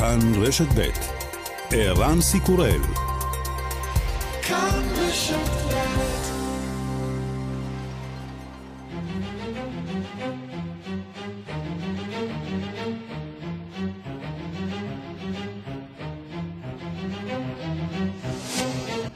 [0.00, 0.90] כאן רשת ב'
[1.70, 2.80] ערן סיקורל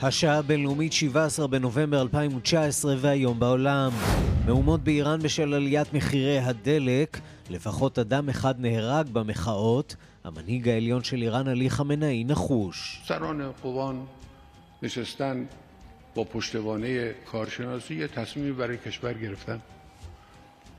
[0.03, 3.91] השעה הבינלאומית 17 בנובמבר 2019 והיום בעולם.
[4.47, 7.21] מהומות באיראן בשל עליית מחירי הדלק,
[7.51, 13.02] לפחות אדם אחד נהרג במחאות, המנהיג העליון של איראן עלי חמינאי נחוש.
[13.06, 14.06] سران قوان
[14.84, 15.46] نشستن
[16.16, 19.60] با پشتوانه کارشناسی یه تصمیمی برای کشور گرفتن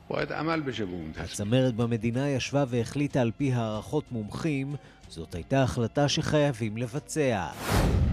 [0.07, 1.25] باید عمل بشه به اون تصمیم.
[1.25, 4.75] הצמרת במדינה ישבה והחליטה על פי הערכות מומחים,
[5.09, 7.47] זאת הייתה החלטה שחייבים לבצע.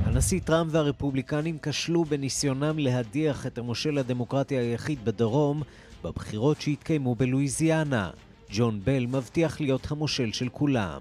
[0.05, 5.62] הנשיא טראמפ והרפובליקנים כשלו בניסיונם להדיח את המושל הדמוקרטי היחיד בדרום
[6.05, 8.10] בבחירות שהתקיימו בלואיזיאנה.
[8.52, 11.01] ג'ון בל מבטיח להיות המושל של כולם.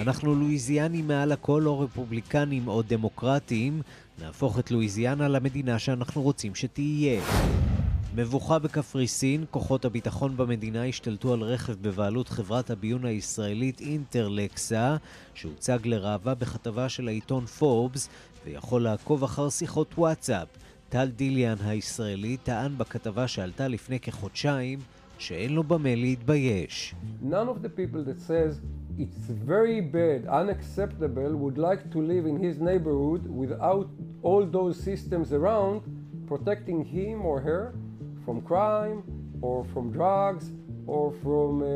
[0.00, 3.82] אנחנו לואיזיאנים מעל הכל או רפובליקנים או דמוקרטים,
[4.18, 7.20] נהפוך את לואיזיאנה למדינה שאנחנו רוצים שתהיה.
[8.14, 14.96] מבוכה בקפריסין, כוחות הביטחון במדינה השתלטו על רכב בבעלות חברת הביון הישראלית אינטרלקסה,
[15.34, 18.08] שהוצג לראווה בכתבה של העיתון פורבס,
[18.48, 20.48] ויכול לעקוב אחר שיחות וואטסאפ.
[20.88, 24.78] טל דיליאן הישראלי טען בכתבה שעלתה לפני כחודשיים
[25.18, 26.94] שאין לו במה להתבייש.
[27.22, 28.60] None of the people that says
[28.98, 33.88] it's very bad, unacceptable, would like to live in his neighborhood without
[34.22, 35.78] all those systems around
[36.30, 37.64] protecting him or her
[38.24, 38.98] from crime
[39.46, 40.44] or from drugs
[40.94, 41.66] or from uh,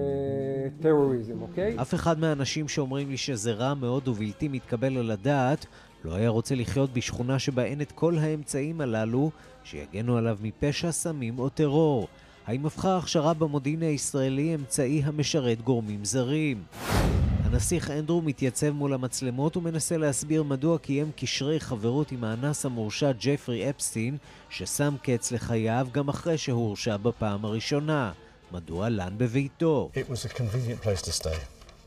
[0.83, 1.81] terrorism, okay?
[1.81, 5.67] אף אחד מהאנשים שאומרים לי שזה רע מאוד ובלתי מתקבל על הדעת
[6.05, 9.31] לא היה רוצה לחיות בשכונה שבה אין את כל האמצעים הללו
[9.64, 12.09] שיגנו עליו מפשע, סמים או טרור.
[12.47, 16.62] האם הפכה ההכשרה במודיעין הישראלי אמצעי המשרת גורמים זרים?
[17.44, 23.71] הנסיך אנדרו מתייצב מול המצלמות ומנסה להסביר מדוע קיים קשרי חברות עם האנס המורשע ג'פרי
[23.71, 24.16] אפסטין,
[24.50, 28.12] ששם קץ לחייו גם אחרי שהורשע בפעם הראשונה.
[28.53, 29.91] מדוע לן בביתו?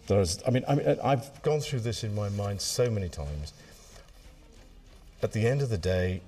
[0.08, 3.48] I mean, I mean, I've gone through this in my mind so many times.
[5.24, 6.22] At the end of the day,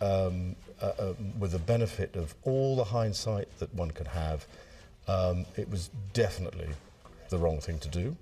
[0.00, 4.46] um, uh, uh, with the benefit of all the hindsight that one could have,
[5.08, 6.68] um, it was definitely
[7.28, 8.16] the wrong thing to do.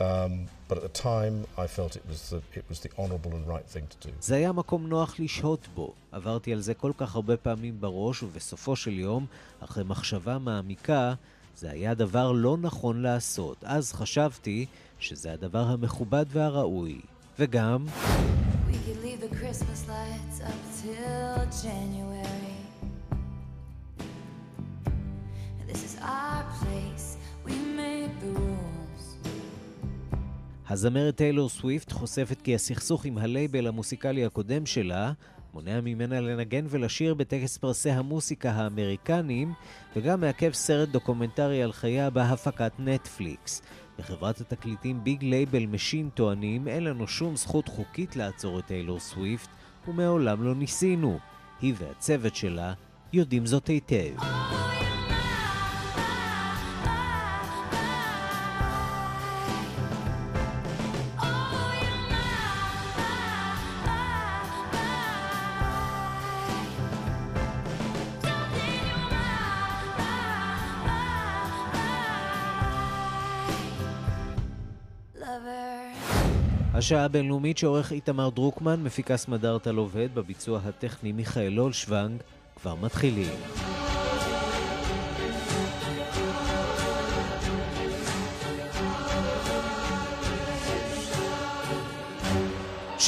[0.00, 3.44] Um, but at the time I felt it was, the, it was the honorable and
[3.48, 4.12] right thing to do.
[4.20, 5.92] זה היה מקום נוח לשהות בו.
[6.12, 9.26] עברתי על זה כל כך הרבה פעמים בראש, ובסופו של יום,
[9.60, 11.14] אחרי מחשבה מעמיקה,
[11.56, 13.56] זה היה דבר לא נכון לעשות.
[13.64, 14.66] אז חשבתי
[14.98, 17.00] שזה הדבר המכובד והראוי.
[17.38, 17.86] וגם...
[19.30, 22.58] The Christmas lights up till January.
[25.66, 27.06] This is our place,
[27.44, 29.04] we made the rules.
[30.68, 35.12] הזמרת טיילור סוויפט חושפת כי הסכסוך עם הלייבל המוסיקלי הקודם שלה
[35.54, 39.52] מונע ממנה לנגן ולשיר בטקס פרסי המוסיקה האמריקניים
[39.96, 43.62] וגם מעכב סרט דוקומנטרי על חייה בהפקת נטפליקס.
[43.98, 49.48] בחברת התקליטים Big Label Machine טוענים אין לנו שום זכות חוקית לעצור את טיילור סוויפט
[49.88, 51.18] ומעולם לא ניסינו.
[51.60, 52.72] היא והצוות שלה
[53.12, 54.18] יודעים זאת היטב.
[54.18, 54.77] אה,
[76.78, 82.20] השעה הבינלאומית שעורך איתמר דרוקמן, מפיקה סמדארטה עובד, בביצוע הטכני מיכאל אולשוונג,
[82.56, 83.32] כבר מתחילים.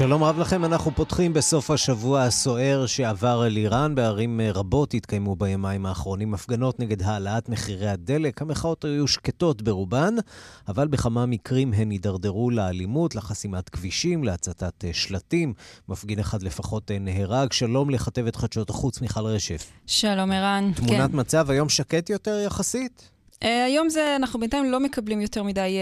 [0.00, 3.94] שלום רב לכם, אנחנו פותחים בסוף השבוע הסוער שעבר על איראן.
[3.94, 8.42] בערים רבות התקיימו בימיים האחרונים הפגנות נגד העלאת מחירי הדלק.
[8.42, 10.14] המחאות היו שקטות ברובן,
[10.68, 15.54] אבל בכמה מקרים הן הידרדרו לאלימות, לחסימת כבישים, להצתת שלטים.
[15.88, 17.52] מפגין אחד לפחות נהרג.
[17.52, 19.70] שלום לכתבת חדשות החוץ, מיכל רשף.
[19.86, 20.72] שלום ערן.
[20.76, 21.18] תמונת כן.
[21.18, 23.10] מצב היום שקט יותר יחסית?
[23.44, 25.78] Uh, היום זה, אנחנו בינתיים לא מקבלים יותר מדי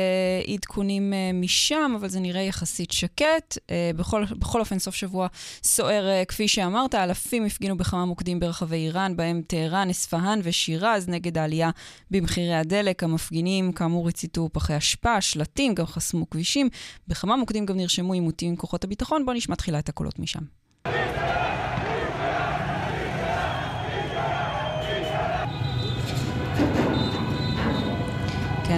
[0.47, 3.59] uh, עדכונים uh, משם, אבל זה נראה יחסית שקט.
[3.97, 5.27] בכל, בכל אופן, סוף שבוע
[5.63, 11.71] סוער, כפי שאמרת, אלפים הפגינו בכמה מוקדים ברחבי איראן, בהם טהרן, אספהאן ושירז, נגד העלייה
[12.11, 13.03] במחירי הדלק.
[13.03, 16.69] המפגינים, כאמור, הציתו פחי אשפה, שלטים, גם חסמו כבישים.
[17.09, 19.25] בכמה מוקדים גם נרשמו עימותים עם כוחות הביטחון.
[19.25, 20.43] בואו נשמע תחילה את הקולות משם.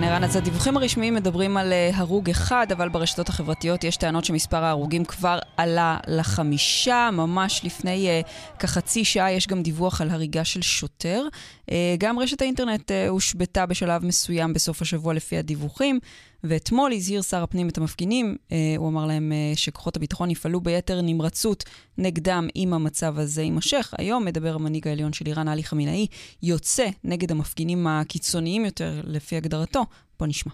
[0.01, 4.25] כן, ערן, אז הדיווחים הרשמיים מדברים על אה, הרוג אחד, אבל ברשתות החברתיות יש טענות
[4.25, 7.11] שמספר ההרוגים כבר עלה לחמישה.
[7.13, 11.27] ממש לפני uh, כחצי שעה יש גם דיווח על הריגה של שוטר.
[11.67, 16.01] Uh, גם רשת האינטרנט uh, הושבתה בשלב מסוים בסוף השבוע לפי הדיווחים.
[16.45, 21.01] ואתמול הזהיר שר הפנים את המפגינים, אה, הוא אמר להם אה, שכוחות הביטחון יפעלו ביתר
[21.01, 21.65] נמרצות
[21.99, 23.95] נגדם אם המצב הזה יימשך.
[23.99, 26.07] היום מדבר המנהיג העליון של איראן, עלי חמינאי,
[26.43, 29.87] יוצא נגד המפגינים הקיצוניים יותר, לפי הגדרתו.
[30.19, 30.53] בוא נשמע.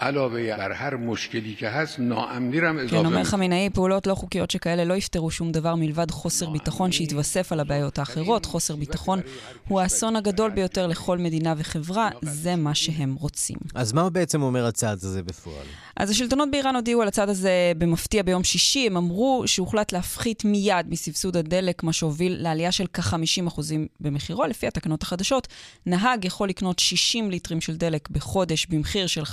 [0.00, 2.60] این موازه هیچ مشکلی رو درست نمیکنه جز اینکه עלוה בר הר מושכלי כהס נועמני
[2.60, 3.00] רם אזובר.
[3.00, 7.52] כן, אומר חמינאי, פעולות לא חוקיות שכאלה לא יפתרו שום דבר מלבד חוסר ביטחון שהתווסף
[7.52, 8.46] על הבעיות האחרות.
[8.46, 9.20] חוסר ביטחון
[9.68, 13.56] הוא האסון הגדול ביותר לכל מדינה וחברה, זה מה שהם רוצים.
[13.74, 15.66] אז מה בעצם אומר הצעד הזה בפועל?
[15.96, 18.86] אז השלטונות באיראן הודיעו על הצעד הזה במפתיע ביום שישי.
[18.86, 23.60] הם אמרו שהוחלט להפחית מיד מסבסוד הדלק, מה שהוביל לעלייה של כ-50%
[24.00, 24.44] במחירו.
[24.44, 25.48] לפי התקנות החדשות,
[25.86, 29.24] נהג יכול לקנות 60 ליטרים של דלק בחודש במחיר של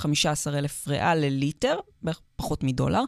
[0.55, 3.03] 15,000 ריאל לליטר, בערך פחות מדולר,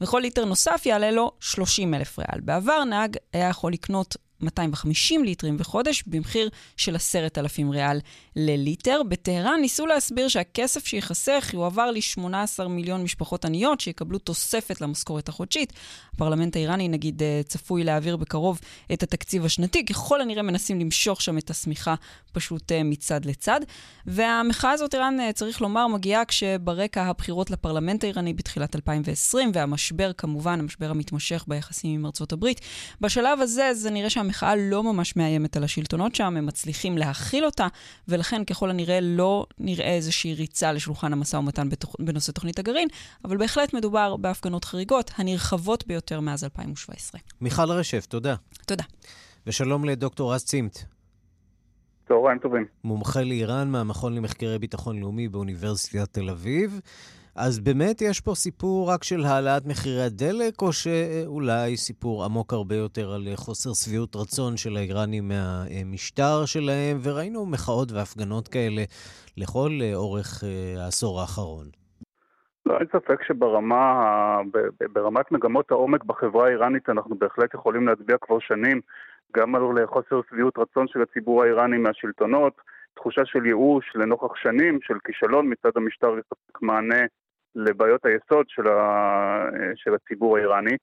[0.00, 2.40] וכל ליטר נוסף יעלה לו 30,000 ריאל.
[2.40, 8.00] בעבר נהג היה יכול לקנות 250 ליטרים בחודש, במחיר של 10,000 ריאל
[8.36, 9.00] לליטר.
[9.08, 15.72] בטהרן ניסו להסביר שהכסף שייחסך יועבר ל-18 מיליון משפחות עניות שיקבלו תוספת למשכורת החודשית.
[16.14, 18.60] הפרלמנט האיראני, נגיד, אה, צפוי להעביר בקרוב
[18.92, 19.84] את התקציב השנתי.
[19.84, 21.94] ככל הנראה מנסים למשוך שם את השמיכה
[22.32, 23.60] פשוט אה, מצד לצד.
[24.06, 30.60] והמחאה הזאת, איראן, אה, צריך לומר, מגיעה כשברקע הבחירות לפרלמנט האיראני בתחילת 2020, והמשבר, כמובן,
[30.60, 32.60] המשבר המתמשך ביחסים עם ארצות הברית.
[33.00, 37.66] בשלב הזה, זה נראה שהמחאה לא ממש מאיימת על השלטונות שם, הם מצליחים להכיל אותה,
[38.08, 41.96] ולכן ככל הנראה לא נראה איזושהי ריצה לשולחן המשא ומתן בתוכ...
[41.98, 42.88] בנושא תוכנית הגרעין,
[43.24, 47.20] אבל בהחלט מדובר בהפגנות חריגות, הנרחבות ביותר מאז 2017.
[47.40, 48.34] מיכל רשף, תודה.
[48.66, 48.84] תודה.
[49.46, 50.84] ושלום לדוקטור רז צימת.
[52.08, 52.64] צהריים טובים.
[52.84, 56.80] מומחה לאיראן מהמכון למחקרי ביטחון לאומי באוניברסיטת תל אביב.
[57.36, 62.74] אז באמת יש פה סיפור רק של העלאת מחירי הדלק, או שאולי סיפור עמוק הרבה
[62.74, 68.82] יותר על חוסר שביעות רצון של האיראנים מהמשטר שלהם, וראינו מחאות והפגנות כאלה
[69.36, 71.66] לכל אורך אה, העשור האחרון.
[72.66, 74.40] לא, אין ספק שברמה,
[74.92, 78.80] ברמת מגמות העומק בחברה האיראנית אנחנו בהחלט יכולים להצביע כבר שנים
[79.36, 82.60] גם על חוסר שביעות רצון של הציבור האיראני מהשלטונות,
[82.94, 87.04] תחושה של ייאוש לנוכח שנים של כישלון מצד המשטר לספק מענה
[87.54, 89.48] לבעיות היסוד של, ה...
[89.76, 90.76] של הציבור האיראני,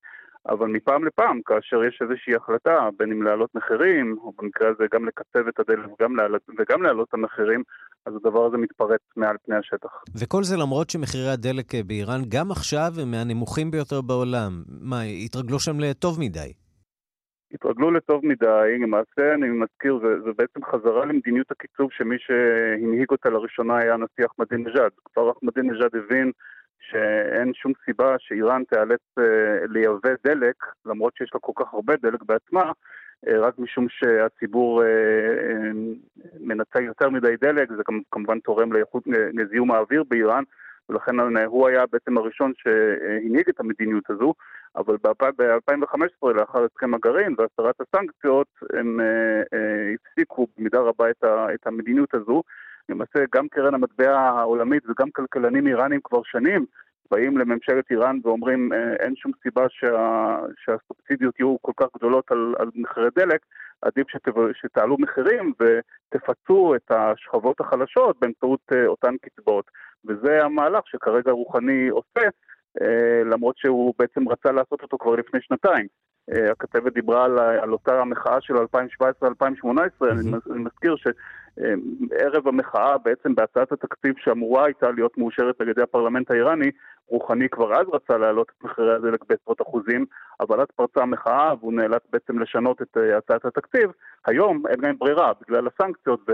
[0.50, 5.06] אבל מפעם לפעם, כאשר יש איזושהי החלטה, בין אם להעלות מחירים, או במקרה הזה גם
[5.06, 7.64] לקצב את הדלק וגם, להעלות, וגם להעלות את המחירים,
[8.06, 10.04] אז הדבר הזה מתפרץ מעל פני השטח.
[10.22, 14.52] וכל זה למרות שמחירי הדלק באיראן גם עכשיו הם מהנמוכים ביותר בעולם.
[14.82, 16.54] מה, התרגלו שם לטוב מדי?
[17.54, 23.30] התרגלו לטוב מדי, למעשה אני מזכיר, זה, זה בעצם חזרה למדיניות הקיצוב שמי שהנהיג אותה
[23.30, 24.92] לראשונה היה הנשיא אחמדינג'אד.
[25.06, 26.32] כבר אחמדינג'אד הבין
[26.80, 29.24] שאין שום סיבה שאיראן תיאלץ אה,
[29.70, 30.56] לייבא דלק,
[30.86, 32.72] למרות שיש לה כל כך הרבה דלק בעצמה,
[33.26, 34.86] uh, רק משום שהציבור uh,
[36.40, 39.04] מנצל יותר מדי דלק, זה כמובן תורם לאיכות,
[39.34, 40.44] לזיהום האוויר באיראן,
[40.90, 44.34] ולכן הוא היה בעצם הראשון שהנהיג את המדיניות הזו,
[44.76, 49.00] אבל ב-2015, לאחר הסכם הגרעין והסרת הסנקציות, הם
[49.96, 51.06] הפסיקו במידה רבה
[51.54, 52.44] את המדיניות הזו.
[52.90, 56.66] למעשה גם קרן המטבע העולמית וגם כלכלנים איראנים כבר שנים
[57.12, 62.70] באים לממשלת איראן ואומרים אין שום סיבה שה, שהסובסידיות יהיו כל כך גדולות על, על
[62.76, 63.46] מחירי דלק,
[63.82, 69.66] עדיף שת, שתעלו מחירים ותפצו את השכבות החלשות באמצעות uh, אותן קצבאות.
[70.06, 72.28] וזה המהלך שכרגע רוחני עושה,
[72.80, 72.84] uh,
[73.32, 75.88] למרות שהוא בעצם רצה לעשות אותו כבר לפני שנתיים.
[76.52, 80.52] הכתבת דיברה על, על אותה המחאה של 2017-2018, mm-hmm.
[80.52, 81.08] אני מזכיר ש...
[82.20, 86.72] ערב המחאה, בעצם בהצעת התקציב שאמורה הייתה להיות מאושרת על ידי הפרלמנט האיראני,
[87.10, 90.06] רוחני כבר אז רצה להעלות את מחירי הדלק בעשרות אחוזים,
[90.40, 93.92] אבל אז פרצה המחאה והוא נאלץ בעצם לשנות את אה, הצעת התקציב.
[94.26, 96.26] היום אין להם ברירה בגלל הסנקציות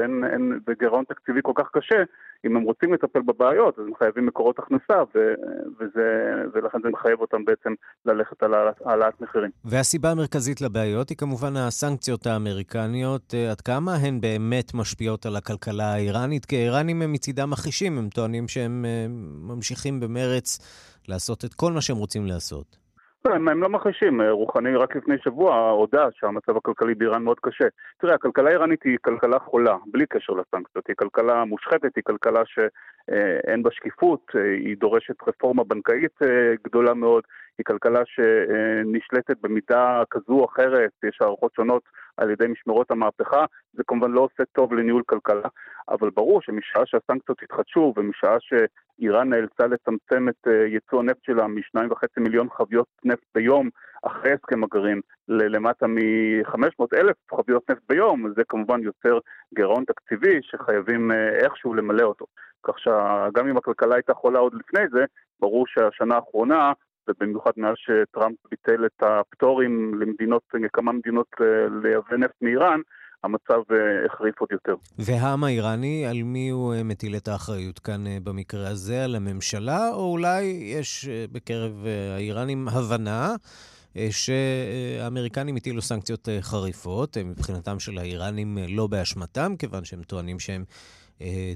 [0.68, 2.04] וגירעון תקציבי כל כך קשה,
[2.46, 5.34] אם הם רוצים לטפל בבעיות אז הם חייבים מקורות הכנסה ו,
[5.80, 7.74] וזה, ולכן זה מחייב אותם בעצם
[8.06, 8.54] ללכת על
[8.86, 9.50] העלאת מחירים.
[9.66, 13.34] והסיבה המרכזית לבעיות היא כמובן הסנקציות האמריקניות.
[13.34, 16.46] אה, עד כמה הן באמת משפיעות על הכלכלה האיראנית?
[16.46, 19.06] כי האיראנים הם מצידם מכחישים, הם טוענים שהם אה,
[19.54, 20.60] ממשיכים במרץ
[21.08, 22.86] לעשות את כל מה שהם רוצים לעשות.
[23.26, 27.66] לא, הם, הם לא מכחישים, רוחני רק לפני שבוע הודה שהמצב הכלכלי באיראן מאוד קשה.
[27.98, 33.64] תראה, הכלכלה האיראנית היא כלכלה חולה, בלי קשר לסנקציות, היא כלכלה מושחתת, היא כלכלה שאין
[33.64, 34.32] בה שקיפות,
[34.66, 37.24] היא דורשת רפורמה בנקאית אה, גדולה מאוד,
[37.58, 41.84] היא כלכלה שנשלטת במידה כזו או אחרת, יש הערכות שונות
[42.18, 45.48] על ידי משמרות המהפכה, זה כמובן לא עושה טוב לניהול כלכלה,
[45.90, 52.08] אבל ברור שמשעה שהסנקציות התחדשו ומשעה שאיראן נאלצה לצמצם את אה, ייצוא הנפט שלה מ-2.5
[52.18, 53.70] מיליון חביות נפט ביום
[54.04, 59.20] אחרי הסכם הגרעין ללמטה מ-500 אלף חביות נפט ביום, זה כמובן יוצר
[59.56, 62.26] גירעון תקציבי שחייבים אה, איכשהו למלא אותו.
[62.64, 65.06] כך שגם אם הכלכלה הייתה חולה עוד לפני זה,
[65.40, 66.72] ברור שהשנה האחרונה
[67.08, 71.28] ובמיוחד מאז שטראמפ ביטל את הפטורים למדינות, לכמה מדינות
[71.82, 72.80] לייבא נפט מאיראן,
[73.26, 74.76] המצב אה, החריף עוד יותר.
[75.00, 79.04] והעם האיראני, על מי הוא אה, מטיל את האחריות כאן אה, במקרה הזה?
[79.04, 80.42] על הממשלה, או אולי
[80.80, 81.86] יש בקרב
[82.16, 83.36] האיראנים הבנה
[84.10, 90.64] שהאמריקנים הטילו סנקציות חריפות, מבחינתם של האיראנים לא באשמתם, כיוון שהם טוענים שהם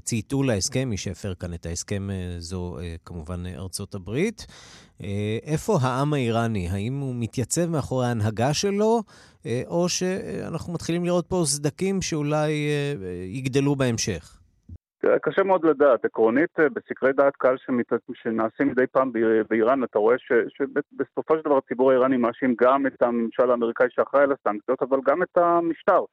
[0.02, 4.46] צייתו להסכם, מי שהפר כאן את ההסכם זו כמובן ארצות הברית.
[5.42, 6.68] איפה העם האיראני?
[6.70, 9.02] האם הוא מתייצב מאחורי ההנהגה שלו,
[9.66, 12.52] או שאנחנו מתחילים לראות פה סדקים שאולי
[13.26, 14.36] יגדלו בהמשך?
[15.22, 16.04] קשה מאוד לדעת.
[16.04, 17.56] עקרונית, בסקרי דעת קהל
[18.22, 19.12] שנעשים מדי פעם
[19.50, 24.32] באיראן, אתה רואה שבסופו של דבר הציבור האיראני מאשים גם את הממשל האמריקאי שאחראי על
[24.32, 26.04] הסנקציות, אבל גם את המשטר.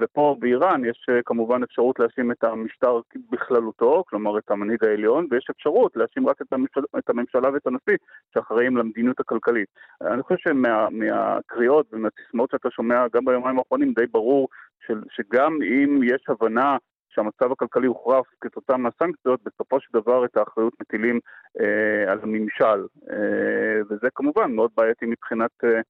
[0.00, 5.46] ופה באיראן יש אה, כמובן אפשרות להאשים את המשטר בכללותו, כלומר את המנהיג העליון, ויש
[5.50, 7.96] אפשרות להאשים רק את, הממשל, את הממשלה ואת הנשיא
[8.34, 9.68] שאחראים למדיניות הכלכלית.
[10.00, 14.48] אני חושב שמהקריאות ומהסיסמאות שאתה שומע גם ביומיים האחרונים די ברור
[14.86, 16.76] של, שגם אם יש הבנה
[17.08, 21.20] שהמצב הכלכלי הוחרף כתוצאה מהסנקציות, בסופו של דבר את האחריות מטילים
[21.60, 22.86] אה, על הממשל.
[23.10, 25.50] אה, וזה כמובן מאוד בעייתי מבחינת...
[25.64, 25.80] אה,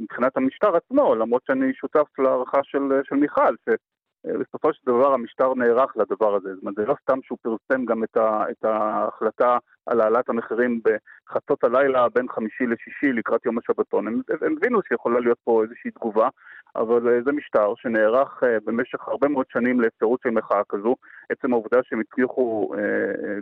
[0.00, 5.96] מבחינת המשטר עצמו, למרות שאני שותף להערכה של, של מיכל, שבסופו של דבר המשטר נערך
[5.96, 6.54] לדבר הזה.
[6.54, 10.80] זאת אומרת, זה לא סתם שהוא פרסם גם את, ה, את ההחלטה על העלאת המחירים
[10.84, 14.06] בחצות הלילה בין חמישי לשישי לקראת יום השבתון.
[14.06, 16.28] הם, הם הבינו שיכולה להיות פה איזושהי תגובה,
[16.76, 20.96] אבל אה, זה משטר שנערך אה, במשך הרבה מאוד שנים לאפשרות של מחאה כזו.
[21.30, 22.80] עצם העובדה שהם הצליחו אה,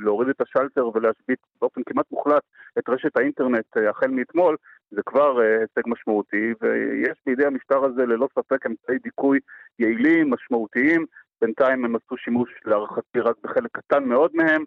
[0.00, 2.42] להוריד את השלטר ולהשבית באופן כמעט מוחלט
[2.78, 4.56] את רשת האינטרנט החל מאתמול,
[4.90, 9.38] זה כבר הישג משמעותי, ויש בידי המשטר הזה ללא ספק אמצעי דיכוי
[9.78, 11.06] יעילים, משמעותיים.
[11.40, 14.64] בינתיים הם עשו שימוש להערכתי רק בחלק קטן מאוד מהם.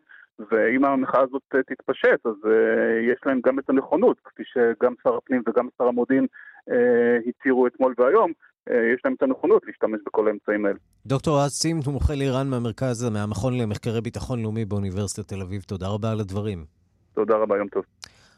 [0.51, 2.49] ואם המחאה הזאת תתפשט, אז uh,
[3.13, 6.27] יש להם גם את הנכונות, כפי שגם שר הפנים וגם שר המודיעין
[7.27, 8.31] הצהירו אתמול והיום,
[8.69, 10.77] יש להם את הנכונות להשתמש בכל האמצעים האלה.
[11.05, 16.19] דוקטור סימט, מומחה לאיראן מהמרכז, מהמכון למחקרי ביטחון לאומי באוניברסיטת תל אביב, תודה רבה על
[16.19, 16.65] הדברים.
[17.13, 17.83] תודה רבה, יום טוב.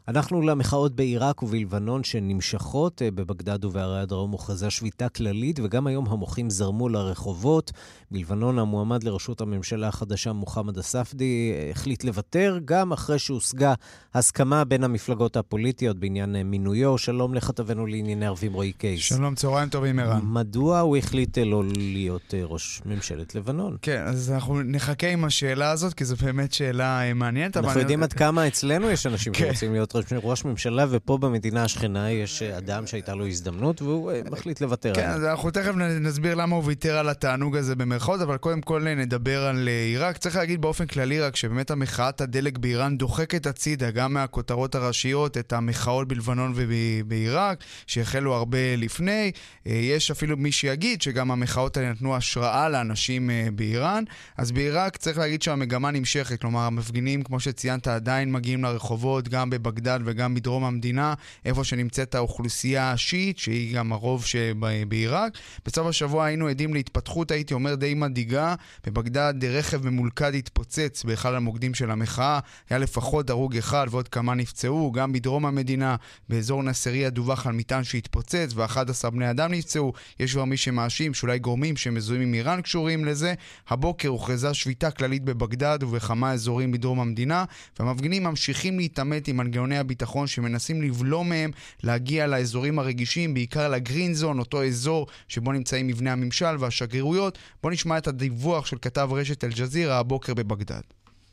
[0.10, 3.01] אנחנו למחאות בעיראק ובלבנון שנמשכות.
[3.01, 7.72] אה, בבגדד ובערי הדרום הוכרזה שביתה כללית, וגם היום המוחים זרמו לרחובות.
[8.12, 13.74] בלבנון המועמד לראשות הממשלה החדשה, מוחמד אספדי, אה, החליט לוותר, גם אחרי שהושגה
[14.13, 16.98] הסכמה בין המפלגות הפוליטיות בעניין אה, מינויו.
[16.98, 19.01] שלום לכתבנו לענייני ערבים רועי קייס.
[19.01, 20.20] שלום, צהריים טובים, ערן.
[20.24, 23.78] מדוע הוא החליט לא להיות ראש ממשלת לבנון?
[23.82, 27.58] כן, אז אנחנו נחכה עם השאלה הזאת, כי זו באמת שאלה מעניינת.
[27.58, 29.46] אנחנו יודעים עד כמה אצלנו יש אנשים כן.
[29.46, 34.62] שרוצים להיות ראש ממשלה, ופה במדינה השכנה יש אדם שהייתה לו הזדמנות, והוא אה, מחליט
[34.62, 35.03] לוותר עליה.
[35.03, 38.84] כן, אז אנחנו תכף נסביר למה הוא ויתר על התענוג הזה במרכאות, אבל קודם כל
[38.84, 40.18] נדבר על אה, עיראק.
[40.18, 45.53] צריך להגיד באופן כללי רק שבאמת המחאת הדלק באיראן דוחקת הצידה, גם מהכותרות הראשיות, את
[45.53, 49.32] המחאות בלבנון ובעיראק, שהחלו הרבה לפני.
[49.68, 54.03] אה, יש אפילו מי שיגיד שגם המחאות האלה נתנו השראה לאנשים באיראן.
[54.38, 59.88] אז בעיראק צריך להגיד שהמגמה נמשכת, כלומר המפגינים, כמו שציינת, עדיין מגיעים לרחובות, גם בבגדד
[60.05, 60.19] וגם...
[60.19, 61.13] וגם בדרום המדינה,
[61.46, 65.34] איפה שנמצאת האוכלוסייה השיעית, שהיא גם הרוב שבעיראק.
[65.65, 68.55] בסוף השבוע היינו עדים להתפתחות, הייתי אומר, די מדאיגה.
[68.86, 72.39] בבגדד רכב ממולכד התפוצץ באחד המוקדים של המחאה.
[72.69, 74.91] היה לפחות הרוג אחד ועוד כמה נפצעו.
[74.91, 75.96] גם בדרום המדינה,
[76.29, 79.93] באזור נסריה, דווח על מטען שהתפוצץ ו-11 בני אדם נפצעו.
[80.19, 83.34] יש כבר מי שמאשים שאולי גורמים שמזוהים עם איראן קשורים לזה.
[83.67, 87.46] הבוקר הוכרזה שביתה כללית בבגדד ובכמה אזורים בדרום המדינה,
[87.79, 89.99] והמפגינים ממשיכים להתעמת עם מנגנוני הביטחון.
[89.99, 91.51] הביטחון שמנסים לבלום מהם
[91.83, 97.38] להגיע לאזורים הרגישים, בעיקר לגרין זון, אותו אזור שבו נמצאים מבני הממשל והשגרירויות.
[97.63, 100.81] בואו נשמע את הדיווח של כתב רשת אל-ג'זירה הבוקר בבגדד.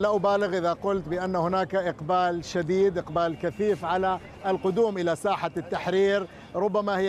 [0.02, 6.26] لا أبالغ إذا قلت بأن هناك إقبال شديد إقبال كثيف على القدوم إلى ساحة التحرير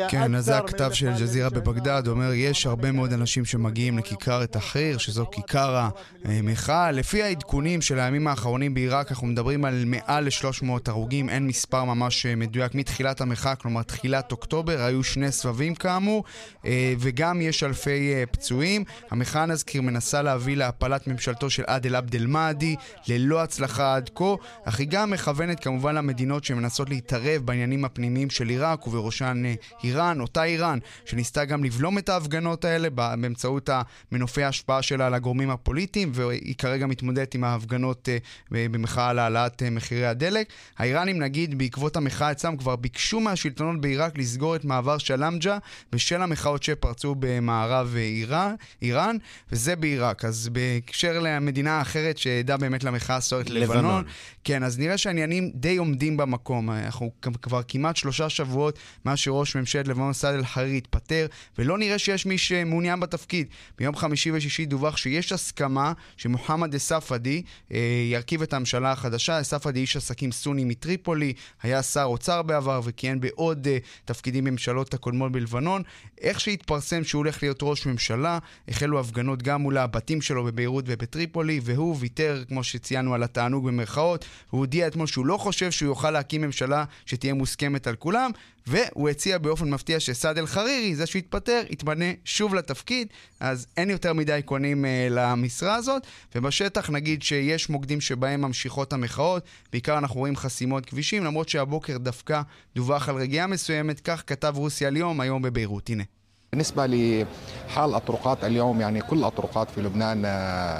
[0.09, 4.97] כן, אז זה הכתב של אל-ג'זירה בבגדד, אומר, יש הרבה מאוד אנשים שמגיעים לכיכר תחריר,
[4.97, 5.87] שזו כיכר
[6.25, 6.91] המחאה.
[6.91, 12.25] לפי העדכונים של הימים האחרונים בעיראק, אנחנו מדברים על מעל ל-300 הרוגים, אין מספר ממש
[12.25, 16.23] מדויק מתחילת המחאה, כלומר תחילת אוקטובר, היו שני סבבים כאמור,
[16.65, 18.83] אה, וגם יש אלפי אה, פצועים.
[19.11, 22.75] המחאה, נזכיר, מנסה להביא להפלת ממשלתו של עאדל עבד אל-מאדי,
[23.08, 28.48] ללא הצלחה עד כה, אך היא גם מכוונת כמובן למדינות שמנסות להתערב בעניינים הפנימיים של
[28.48, 29.54] עיראק, ובראשן אה,
[29.84, 33.70] איראן, אותה איראן, שניסתה גם לבלום את ההפגנות האלה באמצעות
[34.12, 38.18] המנופי ההשפעה שלה על הגורמים הפוליטיים, והיא כרגע מתמודדת עם ההפגנות אה,
[38.50, 40.46] במחאה על העלאת אה, מחירי הדלק.
[40.78, 45.58] האיראנים, נגיד, בעקבות המחאה אצלם כבר ביקשו מהשלטונות בעיראק לסגור את מעבר שלמג'ה
[45.92, 49.16] בשל המחאות שפרצו במערב איראן, איראן,
[49.52, 50.24] וזה בעיראק.
[50.24, 54.04] אז בהקשר למדינה האחרת שעדה באמת למחאה הסוערת לבנון,
[54.44, 56.70] כן, אז נראה שהעניינים די עומדים במקום.
[56.70, 57.10] אנחנו
[57.42, 61.26] כבר כמעט שלושה שבועות מאז שראש ממשלת לבנון סעד אל-חרירי התפטר,
[61.58, 63.46] ולא נראה שיש מי שמעוניין בתפקיד.
[63.78, 67.78] ביום חמישי ושישי דווח שיש הסכמה שמוחמד א-ספדי אה,
[68.12, 69.40] ירכיב את הממשלה החדשה.
[69.40, 71.32] א-ספדי איש עסקים סוני מטריפולי,
[71.62, 75.82] היה שר אוצר בעבר וכיהן בעוד אה, תפקידים בממשלות הקודמות בלבנון.
[76.20, 81.60] איך שהתפרסם שהוא הולך להיות ראש ממשלה, החלו הפגנות גם מול הבתים שלו בביירות ובטריפולי,
[81.64, 84.24] והוא ויתר, כמו שציינו, על התענוג במרכאות.
[84.50, 88.30] הוא הודיע אתמול שהוא לא חושב שהוא יוכל להקים ממשלה שתהיה מוסכמת על כולם,
[88.66, 93.08] והוא הציע באופן מפתיע שסעד אל-חרירי, זה שהוא התפטר, יתמנה שוב לתפקיד,
[93.40, 99.42] אז אין יותר מדי קונים uh, למשרה הזאת, ובשטח נגיד שיש מוקדים שבהם ממשיכות המחאות,
[99.72, 102.42] בעיקר אנחנו רואים חסימות כבישים, למרות שהבוקר דווקא
[102.74, 105.90] דווח על רגיעה מסוימת, כך כתב רוסיה על יום היום בביירות.
[105.90, 106.17] הנה.
[106.53, 110.23] بالنسبة لحال الطرقات اليوم يعني كل الطرقات في لبنان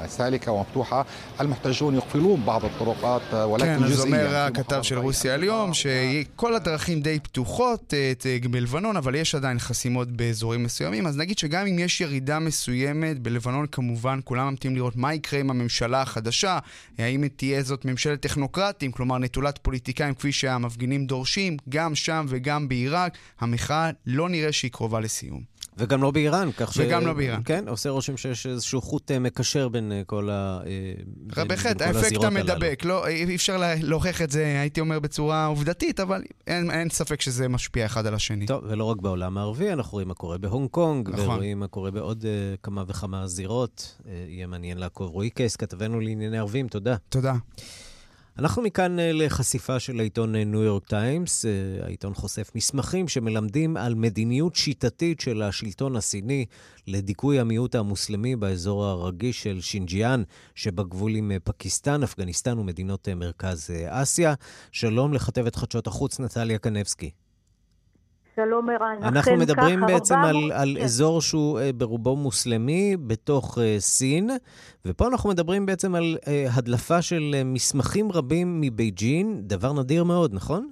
[0.07, 1.05] سالكة ومفتوحة
[1.41, 7.01] المحتجون يقفلون بعض الطرقات ولكن כן, אז אומר הכתב של רוסיה על יום שכל הדרכים
[7.01, 7.93] די פתוחות
[8.51, 11.07] בלבנון, אבל יש עדיין חסימות באזורים מסוימים.
[11.07, 15.49] אז נגיד שגם אם יש ירידה מסוימת בלבנון, כמובן כולם ממתינים לראות מה יקרה עם
[15.49, 16.59] הממשלה החדשה,
[16.97, 23.17] האם תהיה זאת ממשלת טכנוקרטים, כלומר נטולת פוליטיקאים כפי שהמפגינים דורשים, גם שם וגם בעיראק,
[23.39, 25.53] המחאה לא נראה שהיא קרובה לסיום.
[25.78, 26.78] וגם לא באיראן, כך ש...
[26.82, 27.40] וגם לא באיראן.
[27.44, 30.60] כן, עושה רושם שיש איזשהו חוט אה, מקשר בין אה, כל ה...
[31.36, 32.84] אה, בהחלט, האפקט המדבק.
[32.84, 37.48] לא, אי אפשר להוכיח את זה, הייתי אומר, בצורה עובדתית, אבל אין, אין ספק שזה
[37.48, 38.46] משפיע אחד על השני.
[38.46, 41.28] טוב, ולא רק בעולם הערבי, אנחנו רואים מה קורה בהונג קונג, נכון.
[41.28, 43.96] ורואים מה קורה בעוד אה, כמה וכמה זירות.
[44.00, 45.10] אה, יהיה מעניין לעקוב.
[45.10, 46.96] רועי קייס, כתבנו לענייני ערבים, תודה.
[47.08, 47.34] תודה.
[48.38, 51.44] אנחנו מכאן אה, לחשיפה של העיתון אה, ניו יורק טיימס.
[51.44, 51.50] אה,
[51.84, 56.46] העיתון חושף מסמכים שמלמדים על מדיניות שיטתית של השלטון הסיני
[56.86, 60.22] לדיכוי המיעוט המוסלמי באזור הרגיש של שינג'יאן
[60.54, 64.34] שבגבול עם פקיסטן, אפגניסטן ומדינות מרכז אסיה.
[64.72, 67.10] שלום לכתבת חדשות החוץ נטליה קנבסקי.
[68.38, 68.96] שלום ערן.
[69.02, 70.84] אנחנו מדברים בעצם על, על כן.
[70.84, 74.30] אזור שהוא אה, ברובו מוסלמי בתוך אה, סין,
[74.86, 76.28] ופה אנחנו מדברים בעצם על אה,
[76.58, 80.68] הדלפה של מסמכים רבים מבייג'ין, דבר נדיר מאוד, נכון?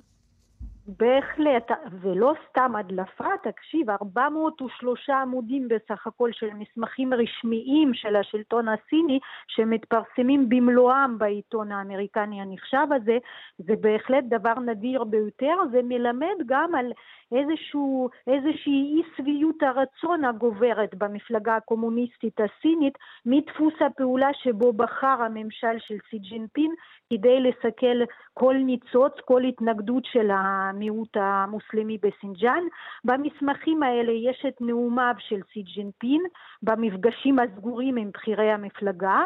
[0.88, 9.18] בהחלט, ולא סתם הדלפה, תקשיב, 403 עמודים בסך הכל של מסמכים רשמיים של השלטון הסיני
[9.48, 13.18] שמתפרסמים במלואם בעיתון האמריקני הנחשב הזה,
[13.58, 16.92] זה בהחלט דבר נדיר ביותר, זה מלמד גם על
[17.32, 25.96] איזשהו, איזושהי אי שביעות הרצון הגוברת במפלגה הקומוניסטית הסינית מדפוס הפעולה שבו בחר הממשל של
[26.10, 26.74] סי ג'ינפין
[27.10, 28.02] כדי לסכל
[28.34, 32.62] כל ניצוץ, כל התנגדות של המיעוט המוסלמי בסינג'אן.
[33.04, 36.22] במסמכים האלה יש את נאומיו של סי ג'ינפין
[36.62, 39.24] במפגשים הסגורים עם בכירי המפלגה,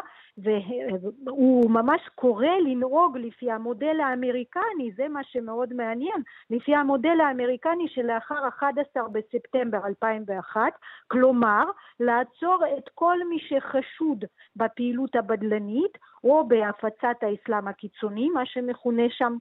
[1.25, 8.47] והוא ממש קורא לנהוג לפי המודל האמריקני, זה מה שמאוד מעניין, לפי המודל האמריקני שלאחר
[8.47, 10.61] 11 בספטמבר 2001,
[11.07, 11.63] כלומר
[11.99, 14.25] לעצור את כל מי שחשוד
[14.55, 19.37] בפעילות הבדלנית או בהפצת האסלאם הקיצוני, מה שמכונה שם,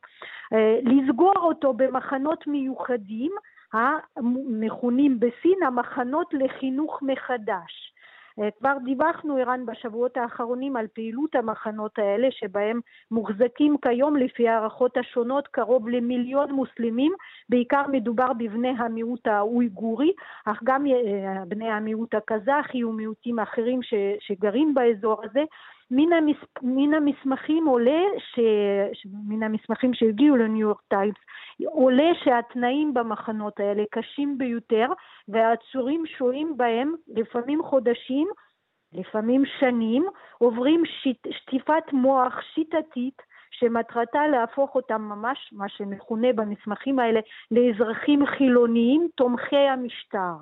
[0.52, 3.32] אה, לסגור אותו במחנות מיוחדים
[3.72, 7.94] המכונים בסין המחנות לחינוך מחדש.
[8.38, 14.96] אה, כבר דיווחנו, ערן, בשבועות האחרונים על פעילות המחנות האלה, שבהם מוחזקים כיום, לפי הערכות
[14.96, 17.12] השונות, קרוב למיליון מוסלמים,
[17.48, 20.12] בעיקר מדובר בבני המיעוט האויגורי,
[20.44, 25.42] אך גם אה, בני המיעוט הקזחי ומיעוטים אחרים ש, שגרים באזור הזה.
[25.90, 28.38] מן, המס, מן המסמכים עולה, ש,
[29.28, 31.16] מן המסמכים שהגיעו לניו יורק טיימס,
[31.66, 34.86] עולה שהתנאים במחנות האלה קשים ביותר
[35.28, 38.28] והעצורים שוהים בהם לפעמים חודשים,
[38.92, 40.06] לפעמים שנים,
[40.38, 49.08] עוברים שיט, שטיפת מוח שיטתית שמטרתה להפוך אותם ממש, מה שמכונה במסמכים האלה, לאזרחים חילוניים
[49.14, 50.34] תומכי המשטר.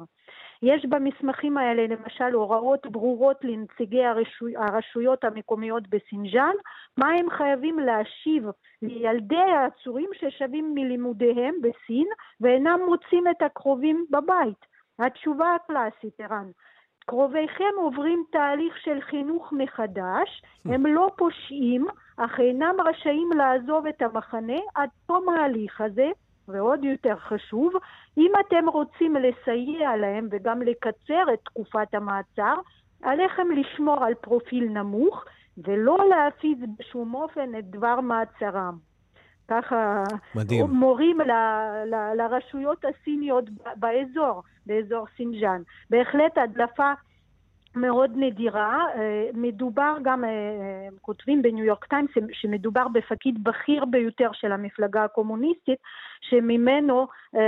[0.63, 4.47] יש במסמכים האלה למשל הוראות ברורות לנציגי הרשו...
[4.57, 6.55] הרשויות המקומיות בסינג'אן,
[6.97, 8.45] מה הם חייבים להשיב
[8.83, 12.07] לילדי העצורים ששבים מלימודיהם בסין
[12.41, 14.67] ואינם מוצאים את הקרובים בבית.
[14.99, 16.51] התשובה הקלאסית, ערן,
[17.07, 24.59] קרוביכם עוברים תהליך של חינוך מחדש, הם לא פושעים, אך אינם רשאים לעזוב את המחנה
[24.75, 26.11] עד תום ההליך הזה,
[26.49, 27.73] ועוד יותר חשוב,
[28.19, 32.55] אם אתם רוצים לסייע להם וגם לקצר את תקופת המעצר,
[33.03, 35.25] עליכם לשמור על פרופיל נמוך
[35.59, 38.77] ולא להפיץ בשום אופן את דבר מעצרם.
[39.49, 40.03] ככה
[40.35, 40.71] מדהים.
[40.71, 41.31] מורים ל,
[41.85, 43.45] ל, לרשויות הסיניות
[43.77, 45.63] באזור, באזור שינג'יאן.
[45.91, 46.93] בהחלט הדלפה
[47.81, 48.85] מאוד נדירה.
[48.97, 50.31] אה, מדובר גם, אה,
[51.01, 55.79] כותבים בניו יורק טיימס, שמדובר בפקיד בכיר ביותר של המפלגה הקומוניסטית,
[56.21, 57.41] שממנו אה,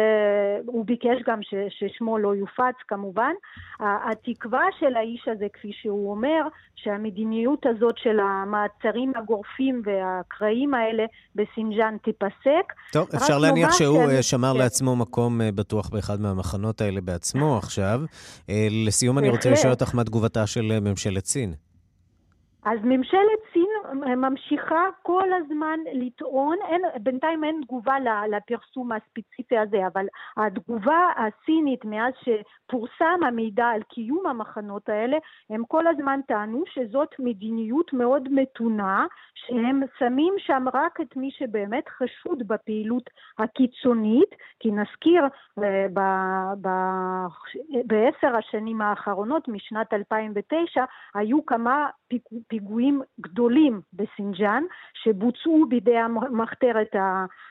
[0.67, 3.33] הוא ביקש גם ש, ששמו לא יופץ כמובן.
[3.81, 6.43] התקווה של האיש הזה, כפי שהוא אומר,
[6.77, 12.73] שהמדיניות הזאת של המעצרים הגורפים והקרעים האלה בסינג'אן תיפסק.
[12.93, 14.23] טוב, אפשר להניח שהוא שאני...
[14.23, 14.59] שמר כן.
[14.59, 18.01] לעצמו מקום בטוח באחד מהמחנות האלה בעצמו עכשיו.
[18.87, 21.55] לסיום אני רוצה לשאול אותך מה תגובתה של ממשלת סין.
[22.65, 27.95] אז ממשלת סין ממשיכה כל הזמן לטעון, אין, בינתיים אין תגובה
[28.31, 35.17] לפרסום הספציפי הזה, אבל התגובה הסינית מאז שפורסם המידע על קיום המחנות האלה,
[35.51, 41.85] הם כל הזמן טענו שזאת מדיניות מאוד מתונה, שהם שמים שם רק את מי שבאמת
[41.89, 45.25] חשוד בפעילות הקיצונית, כי נזכיר
[45.63, 45.87] אה,
[47.85, 51.89] בעשר השנים האחרונות, משנת 2009, היו כמה
[52.61, 54.63] פיגועים גדולים בסינג'אן,
[55.03, 56.95] שבוצעו בידי המחתרת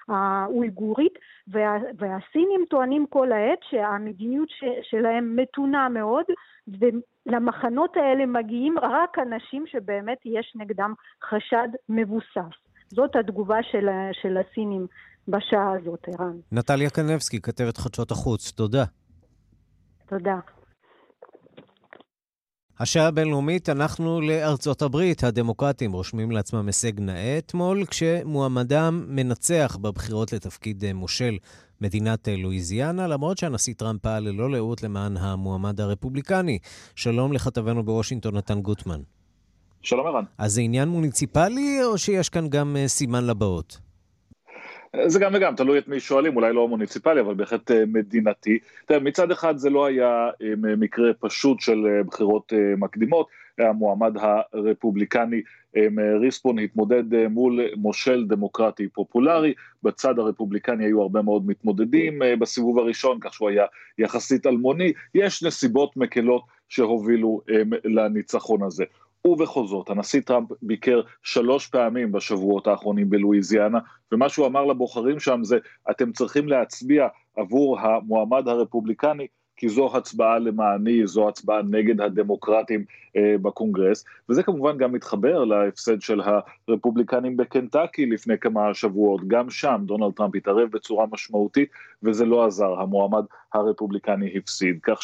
[0.08, 1.14] האויגורית,
[1.48, 4.50] וה, והסינים טוענים כל העת שהמדיניות
[4.82, 6.26] שלהם מתונה מאוד,
[6.68, 10.94] ולמחנות האלה מגיעים רק אנשים שבאמת יש נגדם
[11.30, 12.56] חשד מבוסס.
[12.88, 13.88] זאת התגובה של,
[14.22, 14.88] של הסינים
[15.28, 16.38] בשעה הזאת, ערן.
[16.52, 18.84] נטליה קנבסקי, כתבת חדשות החוץ, תודה.
[20.10, 20.40] תודה.
[22.82, 25.24] השעה הבינלאומית, אנחנו לארצות הברית.
[25.24, 31.38] הדמוקרטים רושמים לעצמם הישג נאה אתמול, כשמועמדם מנצח בבחירות לתפקיד אה, מושל
[31.82, 36.60] מדינת אה, לואיזיאנה, למרות שהנשיא טראמפ פעל ללא לאות למען המועמד הרפובליקני.
[36.96, 39.02] שלום לכתבנו בוושינגטון, נתן גוטמן.
[39.82, 40.24] שלום ערן.
[40.38, 43.89] אז זה עניין מוניציפלי, או שיש כאן גם אה, סימן לבאות?
[45.06, 48.60] זה גם וגם, תלוי את מי שואלים, אולי לא מוניציפלי, אבל בהחלט אה, מדינתי.
[48.86, 53.28] תראה, מצד אחד זה לא היה אה, מקרה פשוט של אה, בחירות מקדימות,
[53.60, 54.18] המועמד
[54.54, 55.42] הרפובליקני
[56.22, 63.34] ריספון התמודד מול מושל דמוקרטי פופולרי, בצד הרפובליקני היו הרבה מאוד מתמודדים בסיבוב הראשון, כך
[63.34, 63.66] שהוא היה
[63.98, 67.42] יחסית אלמוני, יש נסיבות מקלות שהובילו
[67.84, 68.84] לניצחון הזה.
[69.28, 73.80] ובכל זאת, הנשיא טראמפ ביקר שלוש פעמים בשבועות האחרונים בלואיזיאנה,
[74.12, 75.58] ומה שהוא אמר לבוחרים שם זה,
[75.92, 79.28] אתם צריכים להצביע עבור המועמד הרפובליקני
[79.60, 82.86] כי זו הצבעה למעני, זו הצבעה נגד הדמוקרטים
[83.18, 86.22] אה, בקונגרס, וזה כמובן גם מתחבר להפסד של
[86.68, 91.70] הרפובליקנים בקנטקי לפני כמה שבועות, גם שם דונלד טראמפ התערב בצורה משמעותית,
[92.04, 94.80] וזה לא עזר, המועמד הרפובליקני הפסיד.
[94.84, 95.02] כך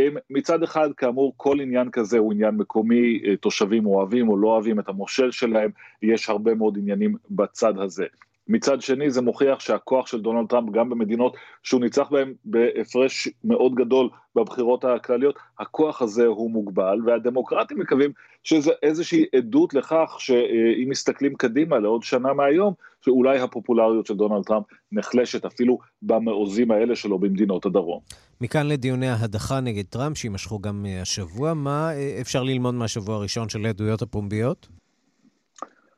[0.00, 4.80] שמצד אחד, כאמור, כל עניין כזה הוא עניין מקומי, אה, תושבים אוהבים או לא אוהבים
[4.80, 5.70] את המושל שלהם,
[6.02, 8.06] יש הרבה מאוד עניינים בצד הזה.
[8.50, 13.74] מצד שני זה מוכיח שהכוח של דונלד טראמפ גם במדינות שהוא ניצח בהן בהפרש מאוד
[13.74, 18.10] גדול בבחירות הכלליות, הכוח הזה הוא מוגבל והדמוקרטים מקווים
[18.44, 24.64] שזה איזושהי עדות לכך שאם מסתכלים קדימה לעוד שנה מהיום, שאולי הפופולריות של דונלד טראמפ
[24.92, 28.00] נחלשת אפילו במעוזים האלה שלו במדינות הדרום.
[28.40, 34.02] מכאן לדיוני ההדחה נגד טראמפ שיימשכו גם השבוע, מה אפשר ללמוד מהשבוע הראשון של העדויות
[34.02, 34.68] הפומביות?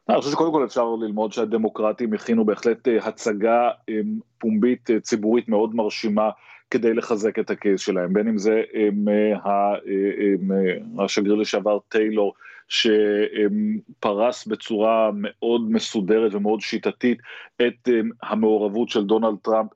[0.09, 4.01] אני חושב שקודם כל אפשר ללמוד שהדמוקרטים הכינו בהחלט אה, הצגה אה,
[4.39, 6.31] פומבית אה, ציבורית מאוד מרשימה
[6.71, 9.05] כדי לחזק את הקייס שלהם, בין אם זה עם,
[10.99, 12.35] השגריר לשעבר טיילור,
[12.69, 17.19] שפרס בצורה מאוד מסודרת ומאוד שיטתית
[17.67, 17.89] את
[18.23, 19.71] המעורבות של דונלד טראמפ,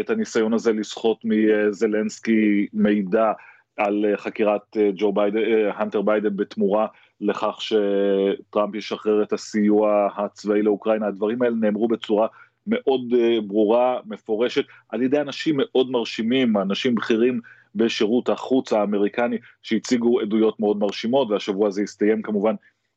[0.00, 3.32] את הניסיון הזה לסחוט מזלנסקי מידע
[3.76, 5.40] על חקירת ג'ו ביידן,
[5.74, 6.86] הנטר ביידן בתמורה
[7.20, 12.26] לכך שטראמפ ישחרר את הסיוע הצבאי לאוקראינה, הדברים האלה נאמרו בצורה
[12.66, 17.40] מאוד אה, ברורה, מפורשת, על ידי אנשים מאוד מרשימים, אנשים בכירים
[17.74, 22.54] בשירות החוץ האמריקני שהציגו עדויות מאוד מרשימות, והשבוע זה הסתיים כמובן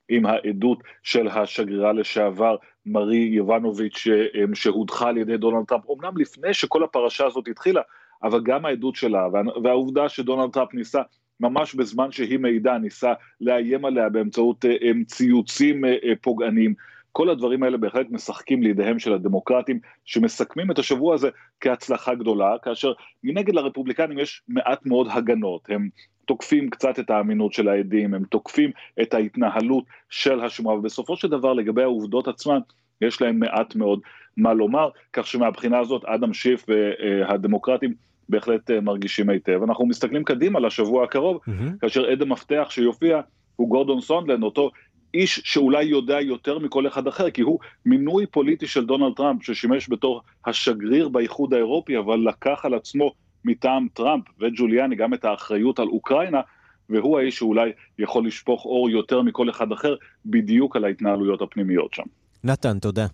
[0.09, 2.55] עם העדות של השגרירה לשעבר
[2.85, 7.81] מרי יובנוביץ' אה, שהודחה על ידי דונלד טראמפ, אמנם לפני שכל הפרשה הזאת התחילה,
[8.23, 9.27] אבל גם העדות שלה
[9.63, 11.01] והעובדה שדונלד טראמפ ניסה
[11.39, 16.73] ממש בזמן שהיא מעידה, ניסה לאיים עליה באמצעות אה, ציוצים אה, אה, פוגעניים.
[17.11, 21.29] כל הדברים האלה בהחלט משחקים לידיהם של הדמוקרטים, שמסכמים את השבוע הזה
[21.61, 25.89] כהצלחה גדולה, כאשר מנגד לרפובליקנים יש מעט מאוד הגנות, הם
[26.25, 28.71] תוקפים קצת את האמינות של העדים, הם תוקפים
[29.01, 32.59] את ההתנהלות של השימוע, ובסופו של דבר לגבי העובדות עצמן,
[33.01, 33.99] יש להם מעט מאוד
[34.37, 37.93] מה לומר, כך שמבחינה הזאת אדם שיף והדמוקרטים
[38.29, 39.63] בהחלט מרגישים היטב.
[39.63, 41.79] אנחנו מסתכלים קדימה לשבוע הקרוב, mm-hmm.
[41.81, 43.21] כאשר עד המפתח שיופיע
[43.55, 44.71] הוא גורדון סונדלן, אותו
[45.13, 49.89] איש שאולי יודע יותר מכל אחד אחר, כי הוא מינוי פוליטי של דונלד טראמפ, ששימש
[49.89, 53.11] בתור השגריר באיחוד האירופי, אבל לקח על עצמו
[53.45, 56.41] מטעם טראמפ וג'וליאני גם את האחריות על אוקראינה,
[56.89, 62.03] והוא האיש שאולי יכול לשפוך אור יותר מכל אחד אחר, בדיוק על ההתנהלויות הפנימיות שם.
[62.43, 63.05] נתן, תודה.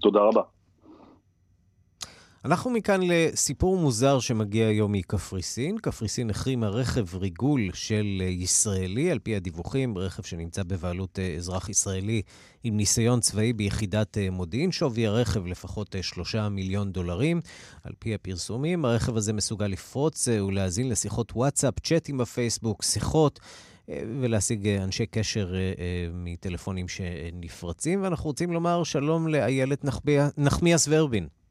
[0.00, 0.42] תודה רבה.
[2.44, 5.78] אנחנו מכאן לסיפור מוזר שמגיע היום מקפריסין.
[5.78, 12.22] קפריסין החרימה רכב ריגול של ישראלי, על פי הדיווחים, רכב שנמצא בבעלות אה, אזרח ישראלי
[12.64, 14.72] עם ניסיון צבאי ביחידת אה, מודיעין.
[14.72, 17.40] שווי הרכב לפחות אה, שלושה מיליון דולרים.
[17.84, 23.40] על פי הפרסומים, הרכב הזה מסוגל לפרוץ ולהאזין לשיחות וואטסאפ, צ'אטים בפייסבוק, שיחות.
[23.88, 25.54] ולהשיג אנשי קשר
[26.12, 28.02] מטלפונים שנפרצים.
[28.02, 29.84] ואנחנו רוצים לומר שלום לאיילת
[30.38, 31.41] נחמיאס ורבין.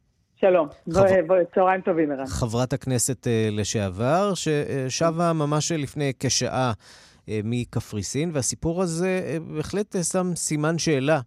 [0.41, 1.43] שלום, חבר...
[1.55, 2.25] צהריים טובים, ערן.
[2.25, 10.35] חברת הכנסת uh, לשעבר, ששבה ממש לפני כשעה uh, מקפריסין, והסיפור הזה uh, בהחלט שם
[10.35, 11.19] סימן שאלה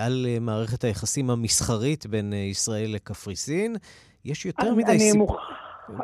[0.00, 3.76] על מערכת היחסים המסחרית בין ישראל לקפריסין.
[4.24, 5.26] יש יותר אני, מדי אני סיפור...
[5.26, 5.40] מוכ...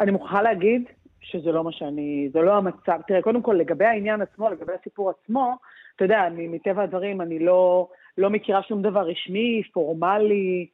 [0.01, 0.83] אני מוכרחה להגיד
[1.21, 2.29] שזה לא מה שאני...
[2.33, 2.99] זה לא המצב.
[3.09, 5.57] תראה, קודם כל, לגבי העניין עצמו, לגבי הסיפור עצמו,
[5.97, 7.88] אתה יודע, אני, מטבע הדברים, אני לא,
[8.19, 10.67] לא מכירה שום דבר רשמי, פורמלי.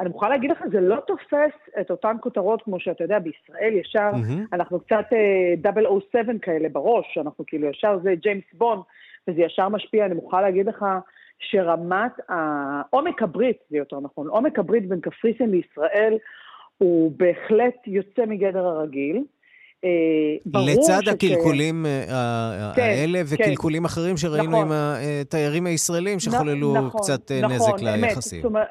[0.00, 4.10] אני מוכרחה להגיד לך, זה לא תופס את אותן כותרות כמו שאתה יודע, בישראל ישר,
[4.10, 4.48] mm-hmm.
[4.52, 8.80] אנחנו קצת uh, אה, 007 כאלה בראש, אנחנו כאילו ישר זה ג'יימס בון,
[9.28, 10.84] וזה ישר משפיע, אני מוכרחה להגיד לך
[11.38, 12.12] שרמת,
[12.90, 16.18] עומק הברית, זה יותר נכון, עומק הברית בין קפריסין לישראל
[16.78, 19.24] הוא בהחלט יוצא מגדר הרגיל.
[19.84, 22.10] אה, לצד הקלקולים ש...
[22.10, 23.86] אה, כן, האלה כן, וקלקולים כן.
[23.86, 24.66] אחרים שראינו נכון.
[24.66, 28.46] עם התיירים הישראלים שחוללו נכון, קצת נכון, נזק נכון, ליחסים.
[28.46, 28.66] אמת,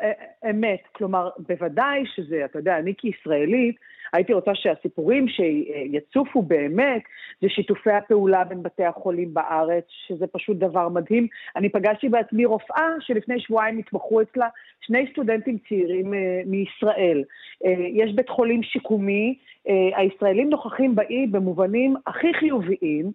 [0.50, 3.76] אמת, כלומר, בוודאי שזה, אתה יודע, אני כישראלית,
[4.14, 7.02] הייתי רוצה שהסיפורים שיצופו באמת
[7.42, 11.28] זה שיתופי הפעולה בין בתי החולים בארץ, שזה פשוט דבר מדהים.
[11.56, 14.48] אני פגשתי בעצמי רופאה שלפני שבועיים התמחו אצלה
[14.82, 17.24] שני סטודנטים צעירים uh, מישראל.
[17.64, 23.12] Uh, יש בית חולים שיקומי, uh, הישראלים נוכחים באי במובנים הכי חיוביים.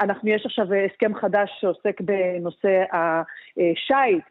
[0.00, 4.24] אנחנו, יש עכשיו הסכם חדש שעוסק בנושא השיט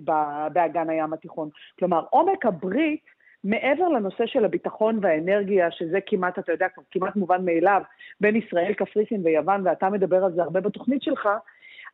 [0.53, 1.49] באגן הים התיכון.
[1.79, 7.81] כלומר, עומק הברית מעבר לנושא של הביטחון והאנרגיה, שזה כמעט, אתה יודע, כמעט מובן מאליו,
[8.21, 11.29] בין ישראל, קפריסין ויוון, ואתה מדבר על זה הרבה בתוכנית שלך,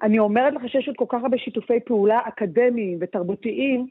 [0.02, 3.88] אני אומרת לך שיש עוד כל כך הרבה שיתופי פעולה אקדמיים ותרבותיים,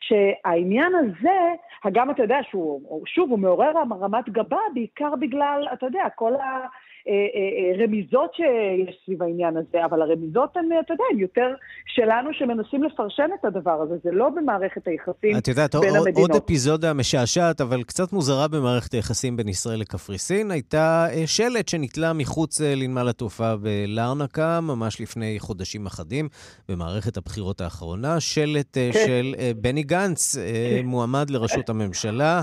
[0.00, 1.38] שהעניין הזה,
[1.84, 6.66] הגם אתה יודע שהוא, שוב, הוא מעורר רמת גבה, בעיקר בגלל, אתה יודע, כל ה...
[7.08, 11.54] אה, אה, אה, רמיזות שיש סביב העניין הזה, אבל הרמיזות הן, אתה יודע, הן יותר
[11.86, 16.30] שלנו שמנסים לפרשן את הדבר הזה, זה לא במערכת היחסים את יודעת, בין עוד, המדינות.
[16.30, 22.60] עוד אפיזודה משעשעת, אבל קצת מוזרה במערכת היחסים בין ישראל לקפריסין, הייתה שלט שנתלה מחוץ
[22.60, 26.28] לנמל התעופה בלרנקה, ממש לפני חודשים אחדים,
[26.68, 28.90] במערכת הבחירות האחרונה, שלט כן.
[29.06, 30.86] של בני גנץ, כן.
[30.86, 32.42] מועמד לראשות הממשלה.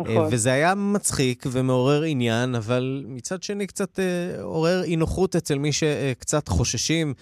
[0.00, 0.28] נכון.
[0.30, 5.72] וזה היה מצחיק ומעורר עניין, אבל מצד שני קצת אה, עורר אי נוחות אצל מי
[5.72, 7.14] שקצת חוששים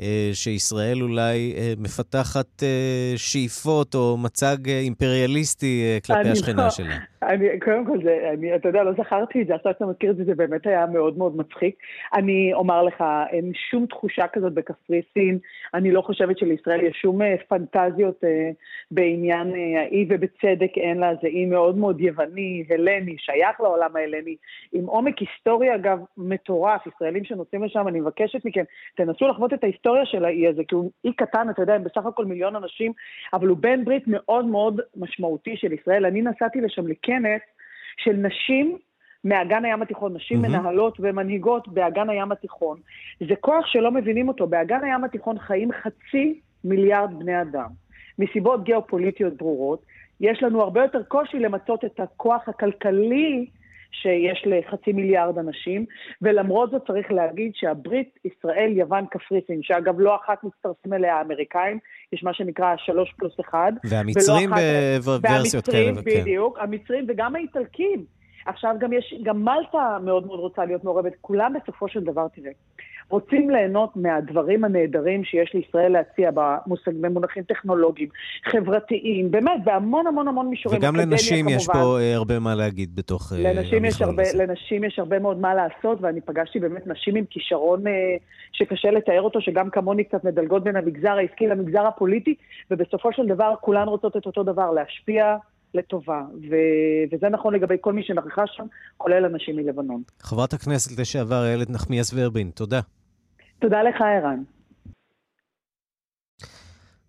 [0.00, 2.68] אה, שישראל אולי אה, מפתחת אה,
[3.16, 6.98] שאיפות או מצג אימפריאליסטי כלפי השכנה לא, שלה.
[7.22, 10.16] אני, קודם כל, זה, אני, אתה יודע, לא זכרתי את זה, עכשיו שאתה מזכיר את
[10.16, 11.76] זה, זה באמת היה מאוד מאוד מצחיק.
[12.14, 15.38] אני אומר לך, אין שום תחושה כזאת בקפריסין,
[15.74, 18.50] אני לא חושבת שלישראל יש שום פנטזיות אה,
[18.90, 24.36] בעניין האי, ובצדק אין לה, זה אי מאוד מאוד יווני, הלני, שייך לעולם ההלני,
[24.72, 26.86] עם עומק היסטורי, אגב, מטורף.
[26.86, 28.64] ישראלים שנוסעים לשם, אני מבקשת מכם,
[28.96, 29.78] תנסו לחוות את ההיסטוריה.
[29.88, 32.92] ההיסטוריה של האי הזה, כי הוא אי קטן, אתה יודע, הם בסך הכל מיליון אנשים,
[33.32, 36.06] אבל הוא בן ברית מאוד מאוד משמעותי של ישראל.
[36.06, 37.40] אני נסעתי לשם לכנס
[37.96, 38.78] של נשים
[39.24, 40.48] מאגן הים התיכון, נשים mm-hmm.
[40.48, 42.78] מנהלות ומנהיגות באגן הים התיכון.
[43.28, 44.46] זה כוח שלא מבינים אותו.
[44.46, 47.68] באגן הים התיכון חיים חצי מיליארד בני אדם.
[48.18, 49.82] מסיבות גיאופוליטיות ברורות,
[50.20, 53.46] יש לנו הרבה יותר קושי למצות את הכוח הכלכלי
[53.92, 55.84] שיש לחצי מיליארד אנשים,
[56.22, 61.78] ולמרות זאת צריך להגיד שהברית, ישראל, יוון, קפריסין, שאגב לא אחת מצטרפים אליה האמריקאים,
[62.12, 63.72] יש מה שנקרא שלוש פלוס אחד.
[63.84, 64.50] והמצרים
[65.04, 65.84] בוורסיות כאלה.
[65.84, 66.62] והמצרים, בדיוק, כן.
[66.64, 68.17] המצרים וגם האיטלקים.
[68.46, 71.12] עכשיו גם יש, גם מלטה מאוד מאוד רוצה להיות מעורבת.
[71.20, 72.50] כולם בסופו של דבר, תראה,
[73.10, 78.08] רוצים ליהנות מהדברים הנהדרים שיש לישראל להציע במושג, במונחים טכנולוגיים,
[78.44, 80.78] חברתיים, באמת, בהמון המון המון מישורים.
[80.78, 81.56] וגם לנשים כמובן.
[81.56, 84.46] יש פה uh, הרבה מה להגיד בתוך uh, לנשים יש הרבה, הזה.
[84.46, 87.90] לנשים יש הרבה מאוד מה לעשות, ואני פגשתי באמת נשים עם כישרון uh,
[88.52, 92.34] שקשה לתאר אותו, שגם כמוני קצת מדלגות בין המגזר העסקי למגזר הפוליטי,
[92.70, 95.36] ובסופו של דבר כולן רוצות את אותו דבר, להשפיע.
[95.74, 98.64] לטובה, ו- וזה נכון לגבי כל מי שנכחה שם,
[98.96, 100.02] כולל אנשים מלבנון.
[100.20, 102.80] חברת הכנסת לשעבר איילת נחמיאס ורבין, תודה.
[103.58, 104.42] תודה לך, ערן.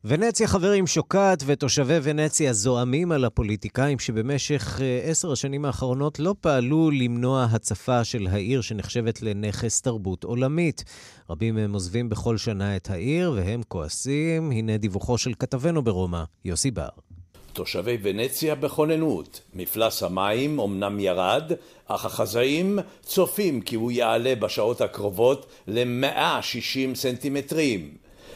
[0.03, 6.91] ונציה חברים שוקעת, ותושבי ונציה זועמים על הפוליטיקאים שבמשך אה, עשר השנים האחרונות לא פעלו
[6.91, 10.83] למנוע הצפה של העיר שנחשבת לנכס תרבות עולמית.
[11.29, 14.51] רבים מהם עוזבים בכל שנה את העיר והם כועסים.
[14.51, 16.89] הנה דיווחו של כתבנו ברומא, יוסי בר.
[17.53, 19.41] תושבי ונציה בכוננות.
[19.53, 21.51] מפלס המים אמנם ירד,
[21.87, 27.91] אך החזאים צופים כי הוא יעלה בשעות הקרובות ל-160 סנטימטרים.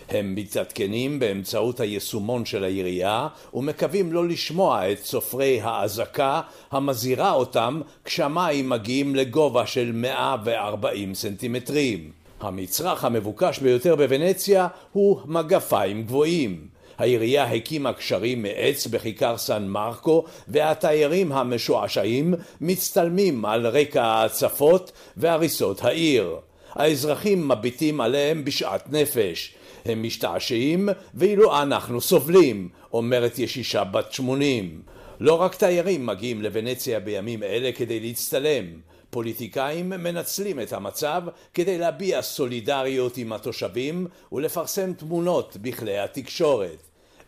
[0.10, 8.70] הם מתעדכנים באמצעות היישומון של העירייה ומקווים לא לשמוע את סופרי האזעקה המזהירה אותם כשהמים
[8.70, 12.12] מגיעים לגובה של 140 סנטימטרים.
[12.42, 16.73] המצרך המבוקש ביותר בוונציה הוא מגפיים גבוהים.
[16.98, 26.36] העירייה הקימה קשרים מעץ בכיכר סן מרקו והתיירים המשועשעים מצטלמים על רקע ההצפות והריסות העיר.
[26.72, 29.54] האזרחים מביטים עליהם בשאט נפש.
[29.86, 34.82] הם משתעשעים ואילו אנחנו סובלים, אומרת ישישה בת שמונים.
[35.20, 38.66] לא רק תיירים מגיעים לוונציה בימים אלה כדי להצטלם.
[39.14, 41.24] פוליטיקאים מנצלים את המצב
[41.54, 46.78] כדי להביע סולידריות עם התושבים ולפרסם תמונות בכלי התקשורת.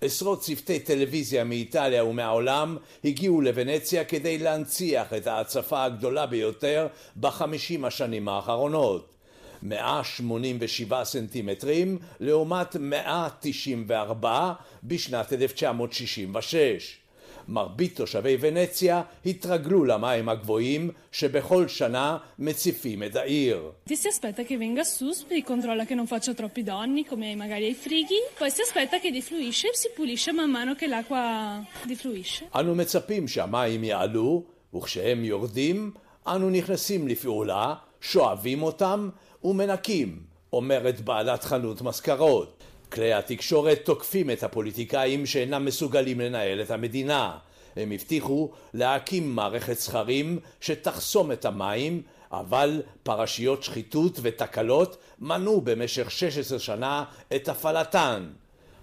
[0.02, 8.28] עשרות צוותי טלוויזיה מאיטליה ומהעולם הגיעו לוונציה כדי להנציח את ההצפה הגדולה ביותר בחמישים השנים
[8.28, 9.16] האחרונות.
[9.64, 17.05] 187 סנטימטרים לעומת 194 בשנת 1966.
[17.48, 23.72] מרבית תושבי ונציה התרגלו למים הגבוהים שבכל שנה מציפים את העיר.
[23.90, 27.66] Ti si aspetta che venga su, si controlla che non faccia troppi danni come magari
[27.66, 32.46] ai frighi, poi si aspetta che defluisce e si pulisce man mano che l'acqua defluisce.
[32.56, 34.44] אנו מצפים שהמים יעלו,
[34.76, 35.92] וכשהם יורדים,
[36.28, 39.10] אנו נכנסים לפעולה, שואבים אותם
[39.44, 40.20] ומנקים,
[40.54, 42.64] אומרת בעלת חנות מזכרות.
[42.96, 47.38] כלי התקשורת תוקפים את הפוליטיקאים שאינם מסוגלים לנהל את המדינה.
[47.76, 56.60] הם הבטיחו להקים מערכת סכרים שתחסום את המים, אבל פרשיות שחיתות ותקלות מנעו במשך 16
[56.60, 57.04] שנה
[57.36, 58.30] את הפעלתן.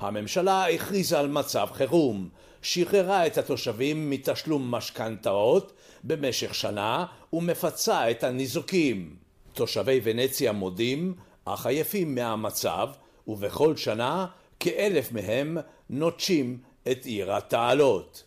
[0.00, 2.28] הממשלה הכריזה על מצב חירום,
[2.62, 5.72] שחררה את התושבים מתשלום משכנתאות
[6.04, 9.16] במשך שנה ומפצה את הניזוקים.
[9.52, 12.88] תושבי ונציה מודים, אך עייפים מהמצב,
[13.26, 14.26] ובכל שנה
[14.60, 15.56] כאלף מהם
[15.90, 16.58] נוטשים
[16.90, 18.24] את עיר התעלות.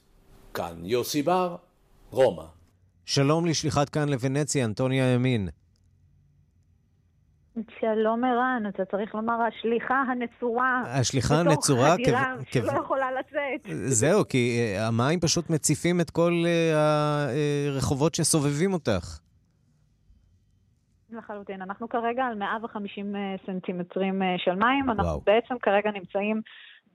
[0.54, 1.56] כאן יוסי בר,
[2.12, 2.46] רומא.
[3.06, 5.50] שלום לשליחת כאן לוונציה, אנטוניה ימין.
[7.80, 10.84] שלום ערן, אתה צריך לומר השליחה הנצורה.
[10.86, 11.96] השליחה הנצורה?
[11.96, 13.76] בתוך חדירה שלא יכולה לצאת.
[13.86, 17.28] זהו, כי אה, המים פשוט מציפים את כל אה,
[17.68, 19.20] הרחובות שסובבים אותך.
[21.18, 21.62] לחלוטין.
[21.62, 24.90] אנחנו כרגע על 150 אה, סנטימטרים אה, של מים.
[24.90, 25.22] אנחנו וואו.
[25.26, 26.42] בעצם כרגע נמצאים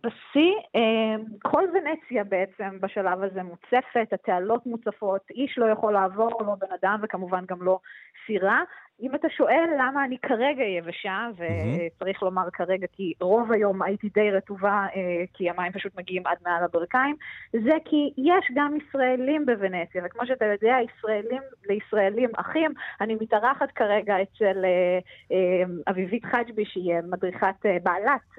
[0.03, 0.55] בשיא.
[0.77, 6.73] אה, כל ונציה בעצם בשלב הזה מוצפת, התעלות מוצפות, איש לא יכול לעבור, לא בן
[6.81, 7.79] אדם וכמובן גם לא
[8.27, 8.63] סירה.
[9.03, 14.31] אם אתה שואל למה אני כרגע יבשה, וצריך לומר כרגע כי רוב היום הייתי די
[14.31, 17.17] רטובה, אה, כי המים פשוט מגיעים עד מעל הברכיים,
[17.53, 22.73] זה כי יש גם ישראלים בוונציה, וכמו שאתה יודע, ישראלים לישראלים אחים.
[23.01, 24.99] אני מתארחת כרגע אצל אה,
[25.33, 28.39] אה, אביבית חג'בי, שהיא מדריכת בעלת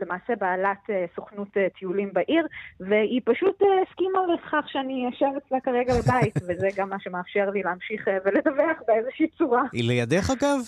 [0.00, 2.46] למעשה בעלת אה, סוכנות אה, טיולים בעיר,
[2.80, 7.62] והיא פשוט אה, הסכימה לכך שאני אשב אצלה כרגע בבית, וזה גם מה שמאפשר לי
[7.62, 9.62] להמשיך ולדווח באיזושהי צורה.
[9.72, 10.58] היא לידך אגב?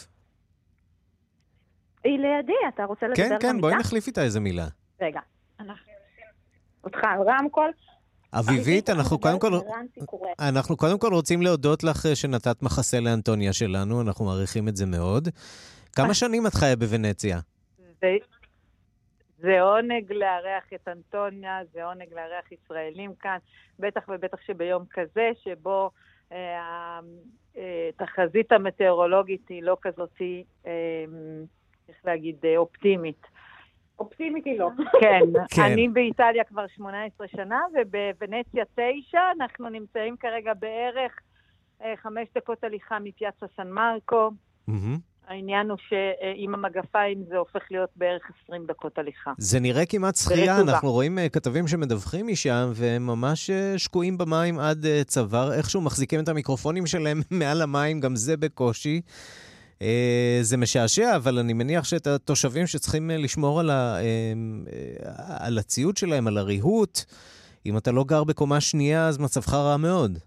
[2.04, 3.38] היא לידי, אתה רוצה לדבר במידה?
[3.38, 4.66] כן, כן, בואי נחליף איתה איזה מילה.
[5.00, 5.20] רגע,
[5.60, 5.92] אנחנו
[6.84, 7.70] אותך על רמקול.
[8.32, 9.52] אביבית, אנחנו קודם כל,
[10.38, 15.28] אנחנו קודם כל רוצים להודות לך שנתת מחסה לאנטוניה שלנו, אנחנו מעריכים את זה מאוד.
[15.92, 17.40] כמה שנים את חיה בוונציה?
[19.38, 23.38] זה עונג לארח את אנטוניה, זה עונג לארח ישראלים כאן,
[23.78, 25.90] בטח ובטח שביום כזה, שבו
[26.32, 27.00] אה,
[27.88, 30.22] התחזית אה, המטאורולוגית היא לא כזאת,
[30.66, 30.72] אה,
[31.88, 33.26] איך להגיד, אה, אופטימית.
[33.98, 34.70] אופטימית היא לא.
[35.00, 35.20] כן,
[35.54, 41.18] כן, אני באיטליה כבר 18 שנה, ובוונציה 9, אנחנו נמצאים כרגע בערך
[41.96, 44.30] חמש דקות הליכה מפיאצה סן מרקו.
[44.68, 44.98] מהמם.
[45.28, 49.32] העניין הוא שעם המגפיים זה הופך להיות בערך 20 דקות הליכה.
[49.38, 50.60] זה נראה כמעט שחייה.
[50.60, 55.80] אנחנו רואים אה, כתבים שמדווחים משם, והם ממש אה, שקועים במים עד אה, צוואר, איכשהו
[55.80, 59.00] מחזיקים את המיקרופונים שלהם מעל המים, גם זה בקושי.
[60.42, 63.98] זה משעשע, אבל אני מניח שאת התושבים שצריכים לשמור על, ה,
[65.28, 67.00] על הציוד שלהם, על הריהוט,
[67.66, 70.18] אם אתה לא גר בקומה שנייה, אז מצבך רע מאוד.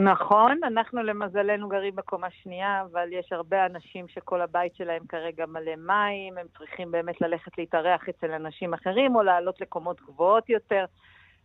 [0.00, 5.76] נכון, אנחנו למזלנו גרים בקומה שנייה, אבל יש הרבה אנשים שכל הבית שלהם כרגע מלא
[5.76, 10.84] מים, הם צריכים באמת ללכת להתארח אצל אנשים אחרים או לעלות לקומות גבוהות יותר.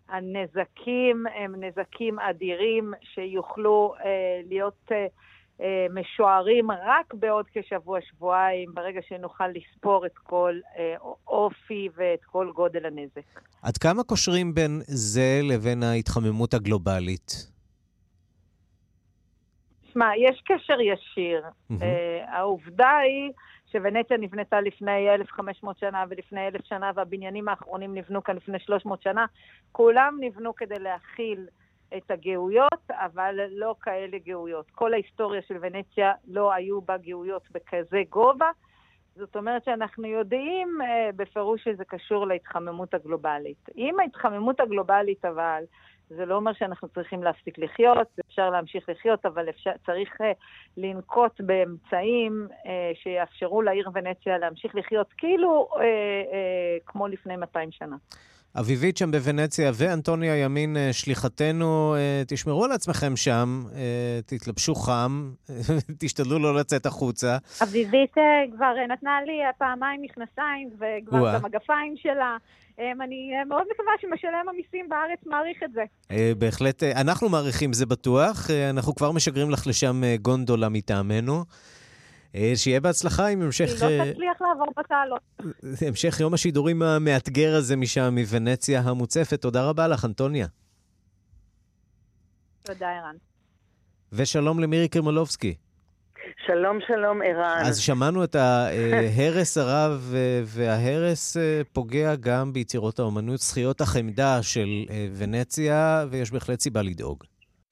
[0.10, 5.08] הנזקים הם נזקים אדירים שיוכלו אה, להיות אה,
[5.62, 10.96] אה, משוערים רק בעוד כשבוע-שבועיים, ברגע שנוכל לספור את כל אה,
[11.28, 13.40] אופי ואת כל גודל הנזק.
[13.62, 17.55] עד כמה קושרים בין זה לבין ההתחממות הגלובלית?
[19.96, 21.44] שמע, יש קשר ישיר.
[21.70, 21.82] מהמם.
[21.82, 23.32] Uh, העובדה היא
[23.72, 29.26] שוונציה נבנתה לפני 1,500 שנה ולפני 1,000 שנה, והבניינים האחרונים נבנו כאן לפני 300 שנה.
[29.72, 31.48] כולם נבנו כדי להכיל
[31.98, 34.72] את הגאויות, אבל לא כאלה גאויות.
[34.72, 38.50] כל ההיסטוריה של ונציה לא היו בה גאויות בכזה גובה.
[39.16, 40.86] זאת אומרת שאנחנו יודעים uh,
[41.16, 43.70] בפירוש שזה קשור להתחממות הגלובלית.
[43.76, 45.64] עם ההתחממות הגלובלית אבל,
[46.10, 50.24] זה לא אומר שאנחנו צריכים להפסיק לחיות, אפשר להמשיך לחיות, אבל אפשר, צריך uh,
[50.78, 52.68] לנקוט באמצעים uh,
[53.04, 55.82] שיאפשרו לעיר ונציה להמשיך לחיות כאילו uh, uh,
[56.86, 57.96] כמו לפני 200 שנה.
[58.60, 65.32] אביבית שם בוונציה ואנטוניה ימין, אה, שליחתנו, אה, תשמרו על עצמכם שם, אה, תתלבשו חם,
[66.00, 67.38] תשתדלו לא לצאת החוצה.
[67.64, 68.14] אביבית
[68.56, 71.40] כבר נתנה לי פעמיים מכנסיים, וכבר או-אה.
[71.40, 72.38] במגפיים שלה.
[72.80, 75.84] אה, אני מאוד מקווה שמשלם המיסים בארץ מעריך את זה.
[76.38, 81.44] בהחלט, אנחנו מעריכים זה בטוח, אנחנו כבר משגרים לך לשם גונדולה מטעמנו.
[82.36, 85.22] אה, שיהיה בהצלחה עם המשך, היא אה, לא תצליח לעבור בתעלות.
[85.88, 89.42] המשך יום השידורים המאתגר הזה משם, מוונציה המוצפת.
[89.42, 90.48] תודה רבה לך, אנטוניה.
[92.64, 93.16] תודה, ערן.
[94.14, 95.56] ושלום למירי קרימולובסקי.
[96.46, 97.62] שלום, שלום, ערן.
[97.66, 104.68] אז שמענו את ההרס הרב, אה, וההרס אה, פוגע גם ביצירות האומנות, זכיות החמדה של
[104.90, 107.24] אה, ונציה, ויש בהחלט סיבה לדאוג.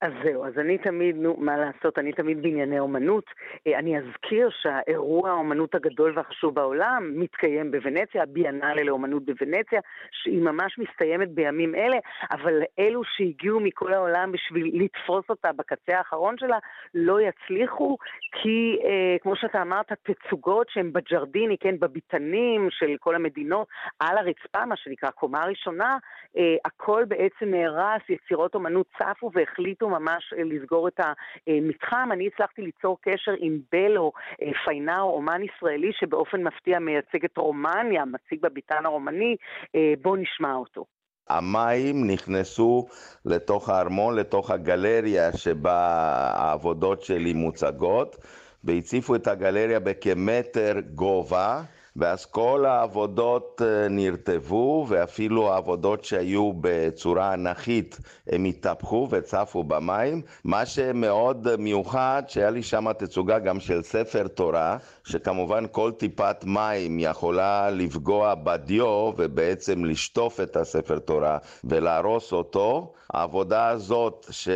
[0.04, 3.24] אז זהו, אז אני תמיד, נו, מה לעשות, אני תמיד בענייני אומנות.
[3.68, 9.80] אה, אני אזכיר שהאירוע האומנות הגדול והחשוב בעולם מתקיים בוונציה, הביאנלה לאומנות בוונציה,
[10.12, 11.98] שהיא ממש מסתיימת בימים אלה,
[12.32, 16.58] אבל אלו שהגיעו מכל העולם בשביל לתפוס אותה בקצה האחרון שלה,
[16.94, 17.98] לא יצליחו,
[18.32, 23.68] כי אה, כמו שאתה אמרת, תצוגות שהן בג'רדיני, כן, בביתנים של כל המדינות,
[24.00, 25.98] על הרצפה, מה שנקרא קומה ראשונה,
[26.38, 31.00] אה, הכל בעצם נהרס, יצירות אומנות צפו והחליטו ממש אה, לסגור את
[31.48, 32.10] המתחם.
[32.12, 38.06] אני הצלחתי ליצור קשר עם בלו אה, פיינאו, אומן ישראלי שבאופן מפתיע מייצג את רומניה,
[38.06, 39.36] מציג בביתן הרומני.
[39.76, 40.86] אה, בואו נשמע אותו.
[41.30, 42.88] המים נכנסו
[43.26, 45.80] לתוך הארמון, לתוך הגלריה שבה
[46.36, 48.16] העבודות שלי מוצגות,
[48.64, 51.62] והציפו את הגלריה בכמטר גובה,
[51.96, 60.22] ואז כל העבודות אה, נרטבו, ואפילו העבודות שהיו בצורה אנכית, הם התהפכו וצפו במים.
[60.44, 67.00] מה שמאוד מיוחד, שהיה לי שם תצוגה גם של ספר תורה, שכמובן כל טיפת מים
[67.00, 72.94] יכולה לפגוע בדיו ובעצם לשטוף את הספר תורה ולהרוס אותו.
[73.14, 74.50] העבודה הזאת ש...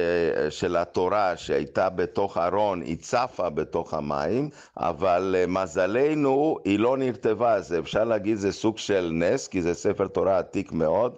[0.50, 7.27] של התורה שהייתה בתוך ארון, היא צפה בתוך המים, אבל אה, מזלנו היא לא נרטבה,
[7.48, 11.16] אז אפשר להגיד זה סוג של נס, כי זה ספר תורה עתיק מאוד.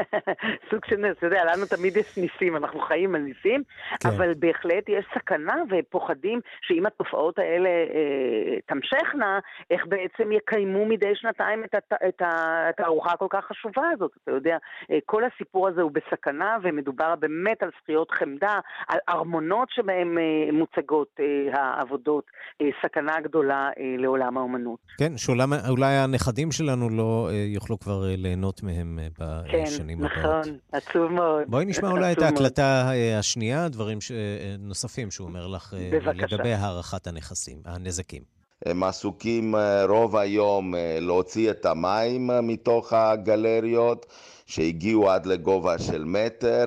[0.70, 3.62] סוג של נס, אתה יודע, לנו תמיד יש ניסים, אנחנו חיים על ניסים,
[4.00, 4.08] כן.
[4.08, 9.38] אבל בהחלט יש סכנה ופוחדים שאם התופעות האלה אה, תמשכנה,
[9.70, 14.10] איך בעצם יקיימו מדי שנתיים את, הת, את התערוכה הכל כך חשובה הזאת.
[14.22, 14.56] אתה יודע,
[14.90, 20.52] אה, כל הסיפור הזה הוא בסכנה, ומדובר באמת על זכיות חמדה, על ארמונות שבהם אה,
[20.52, 22.24] מוצגות אה, העבודות,
[22.60, 24.78] אה, סכנה גדולה אה, לעולם האומנות.
[24.98, 30.46] כן, שאולי הנכדים שלנו לא אה, יוכלו כבר אה, ליהנות מהם אה, בשנים כן, הבאות.
[30.46, 31.42] נכון, עצוב מאוד.
[31.46, 32.18] בואי נשמע אולי את.
[32.22, 34.16] ההקלטה אה, השנייה, דברים ש- אה,
[34.58, 36.36] נוספים שהוא אומר לך אה, בבקשה.
[36.36, 38.22] לגבי הערכת הנכסים, הנזקים.
[38.66, 39.54] הם עסוקים
[39.88, 44.06] רוב היום להוציא את המים מתוך הגלריות
[44.46, 46.64] שהגיעו עד לגובה של מטר,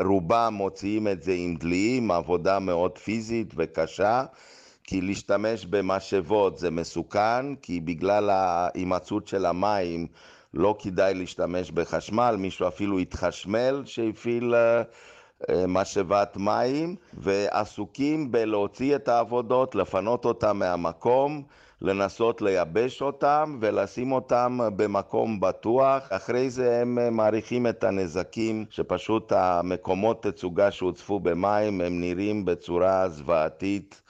[0.00, 4.24] רובם מוציאים את זה עם דליים, עבודה מאוד פיזית וקשה,
[4.84, 10.06] כי להשתמש במשאבות זה מסוכן, כי בגלל ההימצאות של המים
[10.56, 14.82] לא כדאי להשתמש בחשמל, מישהו אפילו התחשמל שהפעיל אה,
[15.68, 21.42] משאבת מים, ועסוקים בלהוציא את העבודות, לפנות אותם מהמקום.
[21.82, 26.08] לנסות לייבש אותם ולשים אותם במקום בטוח.
[26.10, 34.02] אחרי זה הם מעריכים את הנזקים, שפשוט המקומות תצוגה שהוצפו במים הם נראים בצורה זוועתית.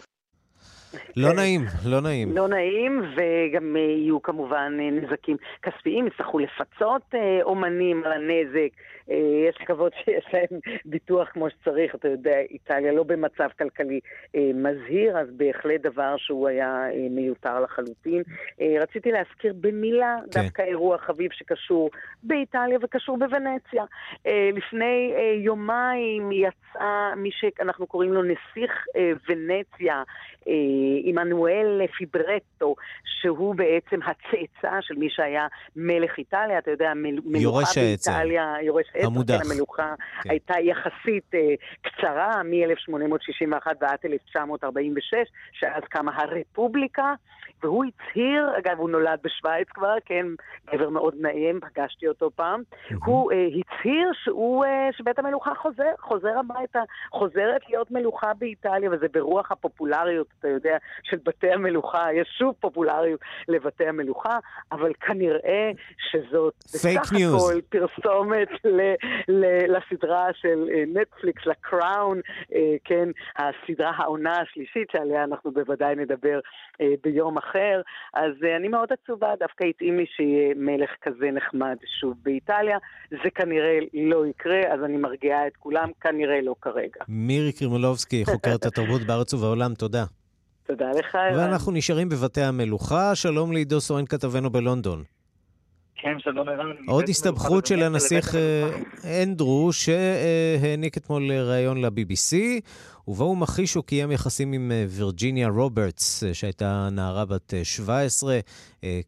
[1.17, 2.37] לא נעים, לא נעים.
[2.37, 8.69] לא נעים, וגם יהיו כמובן נזקים כספיים, יצטרכו לפצות אה, אומנים על הנזק.
[9.11, 14.01] אה, יש לקוות שיש להם ביטוח כמו שצריך, אתה יודע, איטליה לא במצב כלכלי
[14.35, 18.23] אה, מזהיר, אז בהחלט דבר שהוא היה אה, מיותר לחלוטין.
[18.81, 20.43] רציתי להזכיר במילה כן.
[20.43, 21.91] דווקא אירוע חביב שקשור
[22.23, 23.85] באיטליה וקשור בוונציה.
[24.53, 28.85] לפני יומיים יצא מי שאנחנו קוראים לו נסיך
[29.29, 30.03] ונציה,
[31.05, 32.75] עמנואל פיברטו,
[33.21, 35.47] שהוא בעצם הצאצא של מי שהיה
[35.77, 39.43] מלך איטליה, אתה יודע, מלוכה באיטליה, יורש המודח.
[39.43, 40.31] כן, המלוכה כן.
[40.31, 45.15] הייתה יחסית uh, קצרה, מ-1861 ועד 1946,
[45.53, 47.15] שאז קמה הרפובליקה,
[47.63, 50.27] והוא הצהיר, אגב, הוא נולד בשוויץ כבר, כן,
[50.73, 52.63] גבר מאוד נעים, פגשתי אותו פעם.
[53.05, 59.07] הוא uh, הצהיר שהוא, uh, שבית המלוכה חוזר, חוזר הביתה, חוזרת להיות מלוכה באיטליה, וזה
[59.13, 64.39] ברוח הפופולריות, אתה יודע, של בתי המלוכה, יש שוב פופולריות לבתי המלוכה,
[64.73, 65.71] אבל כנראה
[66.11, 68.95] שזאת בסך הכל פרסומת ל...
[69.69, 72.21] לסדרה של נטפליקס, לקראון,
[72.55, 76.41] אה, כן, הסדרה העונה השלישית שעליה אנחנו בוודאי נדבר
[76.81, 77.46] אה, ביום אחר.
[78.15, 82.79] אז אני מאוד עצובה, דווקא התאים לי שיהיה מלך כזה נחמד שוב באיטליה.
[83.11, 87.01] זה כנראה לא יקרה, אז אני מרגיעה את כולם, כנראה לא כרגע.
[87.09, 90.05] מירי קרימולובסקי, חוקרת התרבות בארץ ובעולם, תודה.
[90.67, 91.39] תודה לך, ערן.
[91.39, 93.15] ואנחנו נשארים בבתי המלוכה.
[93.15, 95.16] שלום לעידו סורן כתבנו בלונדון.
[95.97, 96.77] כן, שלום ערן.
[96.89, 102.37] עוד הסתבכות של הנסיך אה, אנדרו, שהעניק אתמול ראיון ל-BBC,
[103.09, 108.39] ובו הוא מכחיש שהוא קיים יחסים עם אה, וירג'יניה רוברטס, אה, שהייתה נערה בת 17,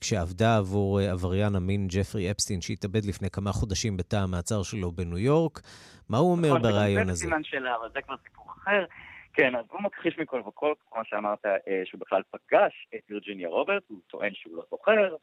[0.01, 5.61] כשעבדה עבור עבריין המין ג'פרי אפסטין, שהתאבד לפני כמה חודשים בתא המעצר שלו בניו יורק.
[6.09, 7.15] מה הוא אומר נכון, בריאיון הזה?
[7.15, 8.85] זה סימן שאלה, אבל זה כבר סיפור אחר.
[9.33, 11.45] כן, אז הוא מכחיש מכל וכל, כמו שאמרת,
[11.85, 15.17] שהוא בכלל פגש את וירג'יניה רוברטס, הוא טוען שהוא לא זוכר,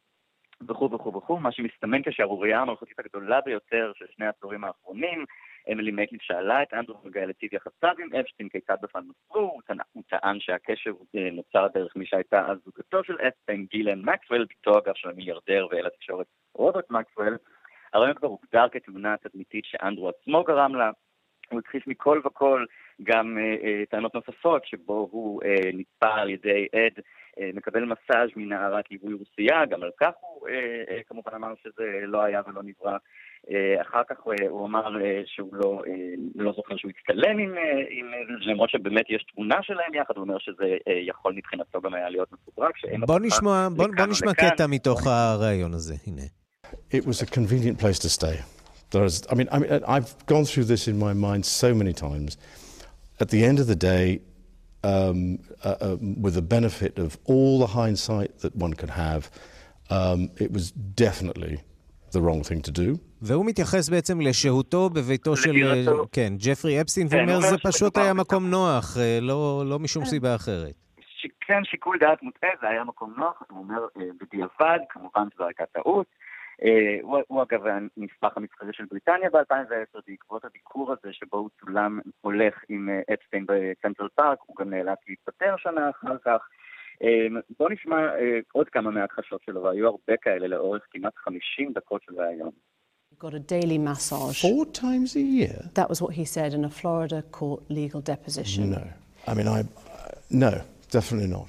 [0.68, 5.24] וכו' וכו' וכו', מה שמסתמן כשהשערורייה המלכותית הגדולה ביותר של שני העשורים האחרונים.
[5.72, 9.60] אמילי מקלין שאלה את אנדרו וגאל לטיב יחסיו עם אפשטיין כיצד בכלל נוצרו,
[9.92, 14.78] הוא טען שהקשר אה, נוצר דרך מי שהייתה אז זוגתו של אפשטיין, גילן מקסוול, ביתו
[14.78, 17.38] אגב של המיליארדר ואל התקשורת רוברט מקסוול.
[17.92, 20.90] הרעיון כבר הוגדר כתמונה תדמיתית שאנדרו עצמו גרם לה,
[21.50, 22.64] הוא הכחיש מכל וכל
[23.02, 27.02] גם אה, אה, טענות נוספות שבו הוא אה, נתפע על ידי עד
[27.40, 30.54] אה, מקבל מסאז' מנערת ליווי רוסייה, גם על כך הוא אה,
[30.90, 32.96] אה, כמובן אמר שזה לא היה ולא נברא.
[33.80, 34.16] אחר כך
[34.48, 34.82] הוא אמר
[35.26, 35.82] שהוא לא,
[36.34, 37.54] לא זוכר שהוא הצטלם עם,
[37.90, 38.06] עם
[38.40, 40.76] למרות שבאמת יש תמונה שלהם יחד, הוא אומר שזה
[41.06, 42.74] יכול מבחינתו גם היה להיות מפוברק.
[43.06, 46.22] בוא נשמע, בוא, בוא נשמע קטע מתוך הריאיון הזה, הנה.
[46.92, 48.36] It was a convenient place to stay.
[48.90, 52.36] There's, I mean, I mean, I've gone through this in my mind so many times.
[53.18, 54.20] At the end of the day,
[54.84, 59.30] um, uh, uh, with the benefit of all the hindsight that one could have,
[59.90, 60.64] um, it was
[61.06, 61.54] definitely
[62.12, 62.98] the wrong thing to do.
[63.22, 65.52] והוא מתייחס בעצם לשהותו בביתו של,
[66.12, 70.10] כן, ג'פרי אפסטין, כן, ואומר זה פשוט היה מקום נוח, אה, לא, לא משום כן.
[70.10, 70.74] סיבה אחרת.
[71.40, 75.64] כן, שיקול דעת מוטעה, זה היה מקום נוח, הוא אומר אה, בדיעבד, כמובן שזו הייתה
[75.72, 76.06] טעות.
[76.64, 82.00] אה, הוא, הוא אגב הנספח המסחרי של בריטניה ב-2010, בעקבות הביקור הזה שבו הוא צולם
[82.20, 86.48] הולך עם אה, אפסטיין בצנטרל פארק, הוא גם נאלץ להתפטר שנה אחר כך.
[87.02, 87.26] אה,
[87.58, 87.96] בואו נשמע
[88.52, 92.50] עוד כמה מההכחשות שלו, והיו הרבה כאלה לאורך כמעט 50 דקות של ראיון.
[93.18, 94.42] got a daily massage.
[94.42, 95.70] Four times a year?
[95.74, 98.70] That was what he said in a Florida court legal deposition.
[98.72, 98.84] No.
[99.26, 99.64] I mean, I.
[100.30, 100.52] no,
[100.90, 101.48] definitely not.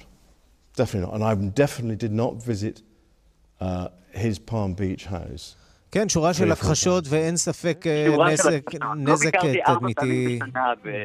[0.74, 1.14] Definitely not.
[1.16, 1.34] And I
[1.64, 2.82] definitely did not visit
[4.14, 5.54] his Palm Beach house.
[5.90, 7.84] כן, שורה של הכחשות ואין ספק
[8.18, 9.32] נזק, נזק
[9.66, 10.38] תדמיתי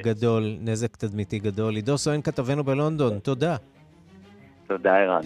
[0.04, 1.76] גדול, נזק תדמיתי גדול.
[1.76, 3.56] עידו סואן כתבנו בלונדון, תודה.
[4.68, 5.22] תודה, ערן.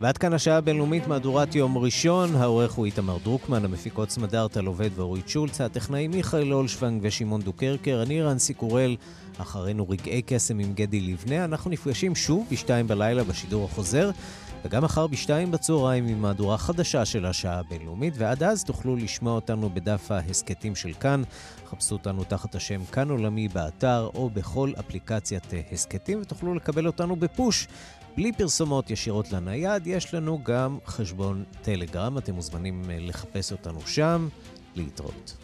[0.00, 2.34] ועד כאן השעה הבינלאומית, מהדורת יום ראשון.
[2.34, 8.22] העורך הוא איתמר דרוקמן, המפיקות סמדארטה לובד ואורית שולץ, הטכנאים מיכאל אולשוונג ושמעון דוקרקר, אני
[8.22, 8.96] רנסי קורל,
[9.38, 11.44] אחרינו רגעי קסם עם גדי לבנה.
[11.44, 14.10] אנחנו נפגשים שוב בשתיים בלילה בשידור החוזר.
[14.64, 19.70] וגם מחר בשתיים בצהריים עם מהדורה חדשה של השעה הבינלאומית, ועד אז תוכלו לשמוע אותנו
[19.70, 21.22] בדף ההסכתים של כאן.
[21.70, 27.66] חפשו אותנו תחת השם כאן עולמי באתר או בכל אפליקציית הסכתים, ותוכלו לקבל אותנו בפוש.
[28.16, 34.28] בלי פרסומות ישירות לנייד, יש לנו גם חשבון טלגרם, אתם מוזמנים לחפש אותנו שם.
[34.76, 35.36] להתראות.